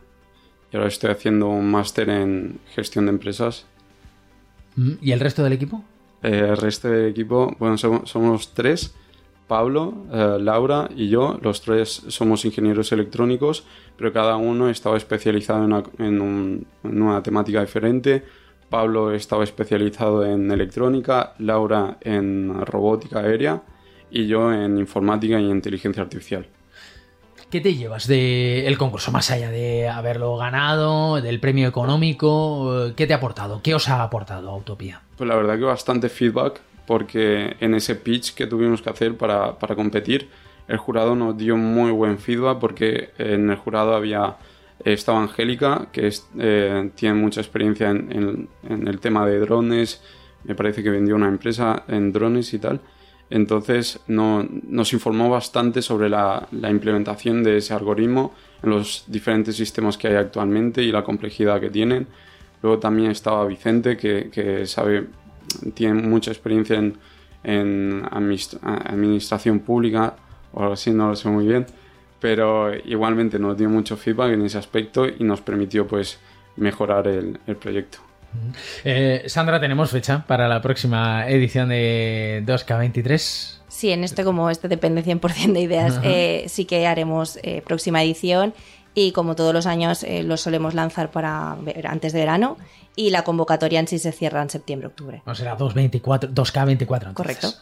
y 0.73 0.77
ahora 0.77 0.89
estoy 0.89 1.11
haciendo 1.11 1.49
un 1.49 1.71
máster 1.71 2.09
en 2.09 2.59
gestión 2.75 3.07
de 3.07 3.11
empresas. 3.11 3.67
Mm. 4.75 4.93
¿Y 5.01 5.13
el 5.13 5.21
resto 5.21 5.45
del 5.45 5.53
equipo? 5.53 5.85
el 6.23 6.57
resto 6.57 6.89
del 6.89 7.11
equipo, 7.11 7.57
bueno, 7.59 7.77
somos, 7.77 8.55
tres. 8.55 8.95
Pablo, 9.49 10.07
Laura 10.39 10.89
y 10.97 11.09
yo, 11.09 11.39
los 11.43 11.61
tres 11.61 12.05
somos 12.07 12.45
ingenieros 12.45 12.93
electrónicos, 12.93 13.65
pero 13.99 14.13
cada 14.13 14.37
uno 14.37 14.71
estaba 14.71 14.97
especializado 14.97 15.85
en 15.99 16.65
una 16.85 17.23
temática 17.23 17.61
diferente. 17.61 18.23
Pablo 18.73 19.13
estaba 19.13 19.45
especializado 19.45 20.25
en 20.25 20.51
electrónica, 20.51 21.35
Laura 21.39 21.99
en 22.01 22.65
robótica 22.65 23.19
aérea 23.19 23.61
y 24.11 24.27
yo 24.27 24.51
en 24.51 24.79
informática 24.79 25.39
y 25.39 25.51
inteligencia 25.51 26.03
artificial. 26.03 26.47
¿Qué 27.51 27.61
te 27.61 27.75
llevas 27.75 28.07
del 28.09 28.79
concurso 28.79 29.13
más 29.13 29.31
allá 29.31 29.51
de 29.51 29.89
haberlo 29.89 30.39
ganado, 30.39 31.21
del 31.21 31.39
premio 31.39 31.69
económico? 31.69 32.95
¿Qué 32.97 33.07
te 33.07 33.13
ha 33.13 33.19
aportado? 33.19 33.61
¿Qué 33.63 33.75
os 33.75 33.91
ha 33.91 34.03
aportado 34.03 34.49
Autopía? 34.49 35.03
Pues 35.19 35.29
la 35.29 35.37
verdad 35.37 35.59
que 35.59 35.65
bastante 35.65 36.09
feedback 36.09 36.63
porque 36.87 37.57
en 37.61 37.75
ese 37.75 37.95
pitch 37.95 38.33
que 38.33 38.47
tuvimos 38.47 38.81
que 38.81 38.89
hacer 38.89 39.19
para, 39.19 39.59
para 39.59 39.75
competir, 39.75 40.31
el 40.67 40.79
jurado 40.79 41.15
nos 41.15 41.37
dio 41.37 41.59
muy 41.59 41.91
buen 41.91 42.17
feedback 42.17 42.59
porque 42.59 43.11
en 43.19 43.51
el 43.51 43.57
jurado 43.57 43.95
había 43.95 44.39
estaba 44.85 45.23
Angélica, 45.23 45.89
que 45.93 46.13
eh, 46.39 46.91
tiene 46.95 47.15
mucha 47.15 47.41
experiencia 47.41 47.91
en, 47.91 48.49
el 48.63 49.01
tema 49.01 49.27
de 49.27 49.39
drones, 49.39 50.03
me 50.45 50.55
parece 50.55 50.83
que 50.83 50.91
vendió 50.91 51.15
una 51.15 51.29
empresa 51.29 51.85
en 51.89 52.13
drones 52.13 52.53
y 52.55 52.59
tal. 52.59 52.81
Entonces 53.31 54.01
nos 54.09 54.93
informó 54.93 55.31
bastante 55.31 55.81
sobre 55.81 56.11
la, 56.11 56.49
implementación 56.53 57.43
de 57.43 57.59
ese 57.59 57.73
algoritmo 57.73 58.35
en 58.63 58.71
los 58.71 59.05
diferentes 59.07 59.57
sistemas 59.57 59.97
que 59.97 60.09
hay 60.09 60.17
actualmente 60.17 60.83
y 60.83 60.93
la 60.93 61.03
complejidad 61.03 61.61
que 61.61 61.71
tienen. 61.71 62.07
Luego 62.63 62.79
también 62.79 63.11
estaba 63.11 63.47
Vicente, 63.47 63.97
que, 63.97 64.67
sabe, 64.67 65.07
tiene 65.75 65.95
mucha 66.03 66.31
experiencia 66.31 66.77
en, 66.77 68.05
administración 68.11 69.61
pública 69.61 70.15
o 70.53 70.61
algo 70.61 70.75
así, 70.75 70.91
no 70.91 71.09
lo 71.09 71.17
sé 71.17 71.29
muy 71.29 71.47
bien 71.47 71.67
pero 72.23 72.73
igualmente 72.73 73.37
nos 73.41 73.59
dio 73.59 73.69
mucho 73.69 73.97
feedback 73.97 74.35
en 74.35 74.47
ese 74.47 74.57
aspecto 74.57 75.07
y 75.09 75.25
nos 75.25 75.41
permitió 75.41 75.89
pues 75.89 76.21
mejorar 76.57 77.09
el, 77.09 77.37
proyecto. 77.57 77.99
Eh, 78.85 79.25
Sandra, 79.27 79.61
¿tenemos 79.61 79.91
fecha 79.91 80.25
para 80.25 80.47
la 80.47 80.63
próxima 80.63 81.29
edición 81.29 81.69
de 81.71 82.45
2K23? 82.47 83.59
Sí, 83.67 83.91
en 83.91 84.05
este 84.05 84.23
como 84.23 84.51
este 84.51 84.69
depende 84.69 85.03
100% 85.03 85.53
de 85.53 85.61
ideas, 85.61 85.99
eh, 86.05 86.45
sí 86.47 86.65
que 86.65 86.87
haremos 86.87 87.41
eh, 87.43 87.61
próxima 87.67 88.05
edición 88.05 88.55
y 88.95 89.13
como 89.13 89.35
todos 89.37 89.55
los 89.55 89.67
años 89.67 90.03
eh, 90.03 90.23
lo 90.23 90.37
solemos 90.37 90.75
lanzar 90.75 91.11
para 91.11 91.57
antes 91.85 92.13
de 92.13 92.21
verano 92.21 92.57
y 92.95 93.11
la 93.11 93.25
convocatoria 93.25 93.81
en 93.81 93.89
sí 93.89 93.99
se 93.99 94.13
cierra 94.13 94.43
en 94.43 94.51
septiembre-octubre. 94.51 95.23
No 95.25 95.35
será 95.35 95.57
224, 95.57 96.31
2K24. 96.31 97.15
Correcto. 97.15 97.53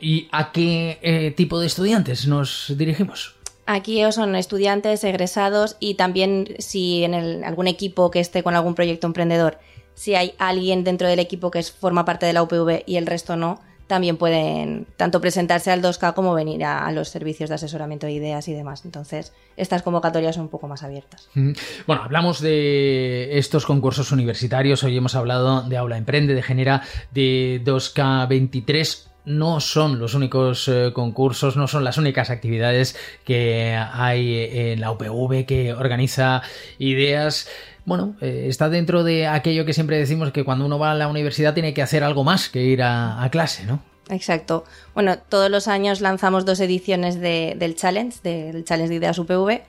¿Y 0.00 0.28
a 0.32 0.50
qué 0.50 1.32
tipo 1.36 1.60
de 1.60 1.68
estudiantes 1.68 2.26
nos 2.26 2.72
dirigimos? 2.76 3.36
Aquí 3.72 4.02
son 4.10 4.34
estudiantes, 4.34 5.04
egresados 5.04 5.76
y 5.78 5.94
también 5.94 6.56
si 6.58 7.04
en 7.04 7.44
algún 7.44 7.68
equipo 7.68 8.10
que 8.10 8.18
esté 8.18 8.42
con 8.42 8.56
algún 8.56 8.74
proyecto 8.74 9.06
emprendedor, 9.06 9.58
si 9.94 10.16
hay 10.16 10.34
alguien 10.38 10.82
dentro 10.82 11.06
del 11.06 11.20
equipo 11.20 11.52
que 11.52 11.62
forma 11.62 12.04
parte 12.04 12.26
de 12.26 12.32
la 12.32 12.42
UPV 12.42 12.82
y 12.84 12.96
el 12.96 13.06
resto 13.06 13.36
no, 13.36 13.60
también 13.90 14.16
pueden 14.16 14.86
tanto 14.96 15.20
presentarse 15.20 15.72
al 15.72 15.82
2K 15.82 16.14
como 16.14 16.32
venir 16.32 16.64
a, 16.64 16.92
los 16.92 17.08
servicios 17.08 17.48
de 17.48 17.56
asesoramiento 17.56 18.06
de 18.06 18.12
ideas 18.12 18.46
y 18.46 18.54
demás. 18.54 18.84
Entonces, 18.84 19.32
estas 19.56 19.82
convocatorias 19.82 20.36
son 20.36 20.44
un 20.44 20.48
poco 20.48 20.68
más 20.68 20.84
abiertas. 20.84 21.28
Bueno, 21.34 22.04
hablamos 22.04 22.40
de 22.40 23.36
estos 23.36 23.66
concursos 23.66 24.12
universitarios, 24.12 24.84
hoy 24.84 24.96
hemos 24.96 25.16
hablado 25.16 25.62
de 25.62 25.76
Aula 25.76 25.96
Emprende, 25.96 26.34
de 26.34 26.42
Genera, 26.42 26.82
de 27.10 27.60
2K23 27.64 29.09
no 29.24 29.60
son 29.60 29.98
los 29.98 30.14
únicos 30.14 30.68
eh, 30.68 30.92
concursos, 30.94 31.56
no 31.56 31.68
son 31.68 31.84
las 31.84 31.98
únicas 31.98 32.30
actividades 32.30 32.96
que 33.24 33.76
hay 33.76 34.48
en 34.50 34.80
la 34.80 34.90
UPV 34.92 35.46
que 35.46 35.72
organiza 35.72 36.42
ideas. 36.78 37.48
Bueno, 37.84 38.14
eh, 38.20 38.46
está 38.48 38.68
dentro 38.68 39.04
de 39.04 39.26
aquello 39.26 39.64
que 39.64 39.72
siempre 39.72 39.98
decimos 39.98 40.32
que 40.32 40.44
cuando 40.44 40.66
uno 40.66 40.78
va 40.78 40.92
a 40.92 40.94
la 40.94 41.08
universidad 41.08 41.54
tiene 41.54 41.74
que 41.74 41.82
hacer 41.82 42.04
algo 42.04 42.24
más 42.24 42.48
que 42.48 42.62
ir 42.62 42.82
a, 42.82 43.28
clase, 43.30 43.64
¿no? 43.64 43.82
Exacto. 44.08 44.64
Bueno, 44.94 45.18
todos 45.18 45.50
los 45.50 45.68
años 45.68 46.00
lanzamos 46.00 46.44
dos 46.44 46.60
ediciones 46.60 47.20
del 47.20 47.76
challenge, 47.76 48.18
del 48.22 48.64
challenge 48.64 48.90
de 48.90 48.96
ideas 48.96 49.18
UPV. 49.18 49.62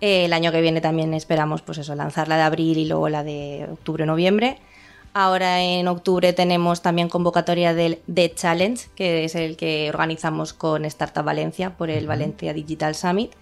Eh, 0.00 0.24
el 0.24 0.32
año 0.32 0.52
que 0.52 0.60
viene 0.60 0.80
también 0.80 1.12
esperamos, 1.12 1.62
pues 1.62 1.78
eso, 1.78 1.94
lanzar 1.94 2.28
la 2.28 2.36
de 2.36 2.42
abril 2.42 2.78
y 2.78 2.86
luego 2.86 3.08
la 3.08 3.24
de 3.24 3.66
octubre-noviembre. 3.70 4.58
Ahora 5.12 5.60
en 5.60 5.88
octubre 5.88 6.32
tenemos 6.32 6.82
también 6.82 7.08
convocatoria 7.08 7.74
del 7.74 8.00
The 8.12 8.32
Challenge, 8.32 8.86
que 8.94 9.24
es 9.24 9.34
el 9.34 9.56
que 9.56 9.88
organizamos 9.88 10.52
con 10.52 10.84
Startup 10.84 11.24
Valencia 11.24 11.76
por 11.76 11.90
el 11.90 12.06
Valencia 12.06 12.52
Digital 12.52 12.94
Summit. 12.94 13.32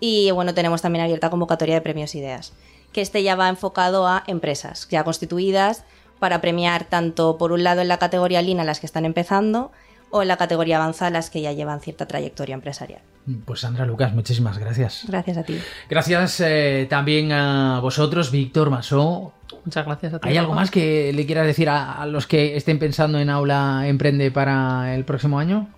Y 0.00 0.30
bueno, 0.30 0.54
tenemos 0.54 0.80
también 0.80 1.04
abierta 1.04 1.28
convocatoria 1.28 1.74
de 1.74 1.80
premios 1.82 2.14
Ideas, 2.14 2.54
que 2.92 3.02
este 3.02 3.22
ya 3.22 3.36
va 3.36 3.50
enfocado 3.50 4.06
a 4.06 4.24
empresas 4.26 4.88
ya 4.90 5.04
constituidas 5.04 5.84
para 6.18 6.40
premiar 6.40 6.84
tanto 6.84 7.36
por 7.36 7.52
un 7.52 7.62
lado 7.62 7.82
en 7.82 7.88
la 7.88 7.98
categoría 7.98 8.40
Lean 8.40 8.60
a 8.60 8.64
las 8.64 8.80
que 8.80 8.86
están 8.86 9.04
empezando 9.04 9.70
o 10.10 10.22
en 10.22 10.28
la 10.28 10.38
categoría 10.38 10.76
avanzada 10.76 11.10
las 11.10 11.28
que 11.28 11.42
ya 11.42 11.52
llevan 11.52 11.80
cierta 11.80 12.06
trayectoria 12.06 12.54
empresarial. 12.54 13.02
Pues 13.44 13.60
Sandra 13.60 13.86
Lucas, 13.86 14.12
muchísimas 14.14 14.58
gracias. 14.58 15.04
Gracias 15.06 15.36
a 15.36 15.42
ti. 15.44 15.58
Gracias 15.88 16.40
eh, 16.40 16.86
también 16.90 17.30
a 17.32 17.78
vosotros, 17.80 18.30
Víctor 18.32 18.70
Masó, 18.70 19.32
Muchas 19.64 19.86
gracias 19.86 20.14
a 20.14 20.18
ti. 20.18 20.28
¿Hay 20.28 20.36
algo 20.36 20.54
más 20.54 20.70
que 20.70 21.12
le 21.12 21.26
quieras 21.26 21.46
decir 21.46 21.68
a, 21.68 22.04
los 22.06 22.26
que 22.26 22.56
estén 22.56 22.78
pensando 22.78 23.18
en 23.18 23.30
Aula 23.30 23.86
Emprende 23.86 24.30
para 24.30 24.94
el 24.94 25.04
próximo 25.04 25.38
año? 25.38 25.68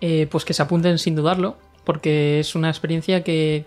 Eh, 0.00 0.28
pues 0.30 0.44
que 0.44 0.54
se 0.54 0.62
apunten 0.62 0.98
sin 0.98 1.16
dudarlo, 1.16 1.56
porque 1.84 2.40
es 2.40 2.54
una 2.54 2.68
experiencia 2.68 3.24
que 3.24 3.66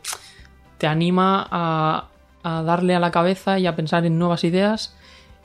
te 0.78 0.88
anima 0.88 1.48
a, 1.52 2.10
darle 2.44 2.96
a 2.96 3.00
la 3.02 3.12
cabeza 3.12 3.60
y 3.60 3.68
a 3.68 3.76
pensar 3.76 4.06
en 4.06 4.18
nuevas 4.18 4.46
ideas. 4.46 4.96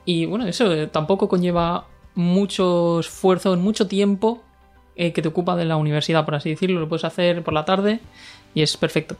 Y 0.05 0.25
bueno, 0.25 0.47
eso 0.47 0.73
eh, 0.73 0.87
tampoco 0.87 1.27
conlleva 1.27 1.87
mucho 2.15 3.01
esfuerzo, 3.01 3.55
mucho 3.57 3.87
tiempo 3.87 4.41
eh, 4.95 5.13
que 5.13 5.21
te 5.21 5.27
ocupa 5.27 5.55
de 5.55 5.65
la 5.65 5.77
universidad, 5.77 6.25
por 6.25 6.35
así 6.35 6.49
decirlo. 6.49 6.79
Lo 6.79 6.89
puedes 6.89 7.05
hacer 7.05 7.43
por 7.43 7.53
la 7.53 7.65
tarde 7.65 7.99
y 8.53 8.61
es 8.61 8.77
perfecto. 8.77 9.17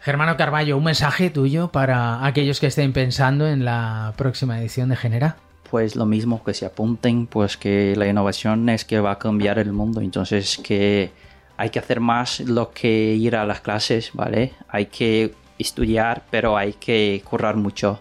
Germano 0.00 0.36
Carballo, 0.36 0.76
un 0.76 0.84
mensaje 0.84 1.30
tuyo 1.30 1.68
para 1.68 2.26
aquellos 2.26 2.60
que 2.60 2.66
estén 2.66 2.92
pensando 2.92 3.48
en 3.48 3.64
la 3.64 4.12
próxima 4.16 4.60
edición 4.60 4.90
de 4.90 4.96
Genera. 4.96 5.36
Pues 5.70 5.96
lo 5.96 6.04
mismo, 6.04 6.44
que 6.44 6.52
se 6.52 6.66
apunten, 6.66 7.26
pues 7.26 7.56
que 7.56 7.94
la 7.96 8.06
innovación 8.06 8.68
es 8.68 8.84
que 8.84 9.00
va 9.00 9.12
a 9.12 9.18
cambiar 9.18 9.58
el 9.58 9.72
mundo, 9.72 10.02
entonces 10.02 10.60
que 10.62 11.10
hay 11.56 11.70
que 11.70 11.78
hacer 11.78 12.00
más 12.00 12.40
lo 12.40 12.70
que 12.70 13.14
ir 13.14 13.34
a 13.34 13.46
las 13.46 13.60
clases, 13.60 14.10
¿vale? 14.12 14.52
Hay 14.68 14.86
que 14.86 15.34
estudiar, 15.58 16.24
pero 16.30 16.56
hay 16.56 16.74
que 16.74 17.22
currar 17.24 17.56
mucho. 17.56 18.00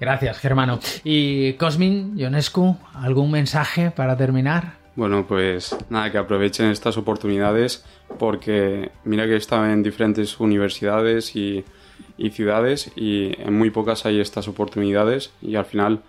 Gracias, 0.00 0.38
Germano. 0.38 0.80
Y 1.04 1.52
Cosmin, 1.54 2.18
Ionescu, 2.18 2.76
¿algún 2.94 3.30
mensaje 3.30 3.90
para 3.90 4.16
terminar? 4.16 4.77
Bueno, 4.98 5.28
pues 5.28 5.76
nada, 5.90 6.10
que 6.10 6.18
aprovechen 6.18 6.70
estas 6.70 6.96
oportunidades 6.96 7.84
porque 8.18 8.90
mira 9.04 9.26
que 9.26 9.36
estaba 9.36 9.72
en 9.72 9.84
diferentes 9.84 10.40
universidades 10.40 11.36
y, 11.36 11.64
ciudades 12.32 12.90
y 12.96 13.30
en 13.40 13.56
muy 13.56 13.70
pocas 13.70 14.06
hay 14.06 14.18
estas 14.18 14.48
oportunidades 14.48 15.30
y 15.40 15.54
al 15.54 15.66
final 15.66 16.02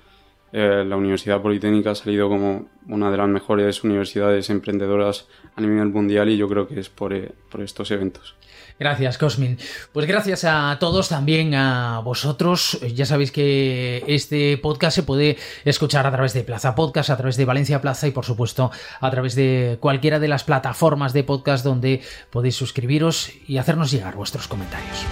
eh, 0.52 0.84
la 0.86 0.96
Universidad 0.96 1.42
Politécnica 1.42 1.92
ha 1.92 1.96
salido 1.96 2.28
como 2.28 2.68
una 2.88 3.12
de 3.12 3.18
las 3.18 3.28
mejores 3.28 3.84
universidades 3.84 4.50
emprendedoras 4.50 5.28
a 5.56 5.62
nivel 5.62 5.90
mundial 5.90 6.30
y 6.30 6.38
yo 6.38 6.48
creo 6.48 6.68
que 6.68 6.80
es 6.80 6.90
por 6.90 7.14
eh, 7.14 7.32
estos 7.60 7.92
eventos. 7.92 8.36
Gracias, 8.80 9.18
Cosmin. 9.18 9.58
Pues 9.92 10.08
gracias 10.08 10.46
a 10.46 10.78
todos, 10.80 11.10
también 11.10 11.54
a 11.54 12.00
vosotros. 12.00 12.80
Ya 12.96 13.06
sabéis 13.06 13.32
que 13.32 14.04
este 14.08 14.58
podcast 14.58 14.96
se 14.96 15.04
puede 15.04 15.38
escuchar 15.66 16.08
a 16.08 16.12
través 16.12 16.34
de 16.34 16.44
Plaza 16.44 16.76
Podcast, 16.76 17.10
a 17.10 17.18
través 17.18 17.36
de 17.36 17.44
Valencia 17.44 17.82
Plaza 17.82 18.08
y 18.08 18.12
por 18.12 18.24
supuesto 18.24 18.72
a 19.02 19.12
través 19.12 19.36
de 19.36 19.78
cualquiera 19.82 20.20
de 20.20 20.30
las 20.30 20.46
plataformas 20.46 21.12
de 21.12 21.26
podcast 21.26 21.66
donde 21.66 22.02
podéis 22.30 22.56
suscribiros 22.56 23.32
y 23.48 23.58
hacernos 23.58 23.92
llegar 23.92 24.16
vuestros 24.16 24.48
comentarios. 24.48 25.06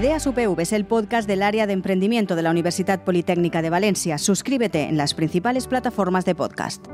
Ideas 0.00 0.26
UPV 0.26 0.58
es 0.60 0.72
el 0.72 0.86
podcast 0.86 1.28
del 1.28 1.42
área 1.42 1.66
de 1.66 1.74
emprendimiento 1.74 2.34
de 2.34 2.40
la 2.40 2.50
Universidad 2.50 3.04
Politécnica 3.04 3.60
de 3.60 3.68
Valencia. 3.68 4.16
Suscríbete 4.16 4.84
en 4.84 4.96
las 4.96 5.12
principales 5.12 5.66
plataformas 5.66 6.24
de 6.24 6.34
podcast. 6.34 6.86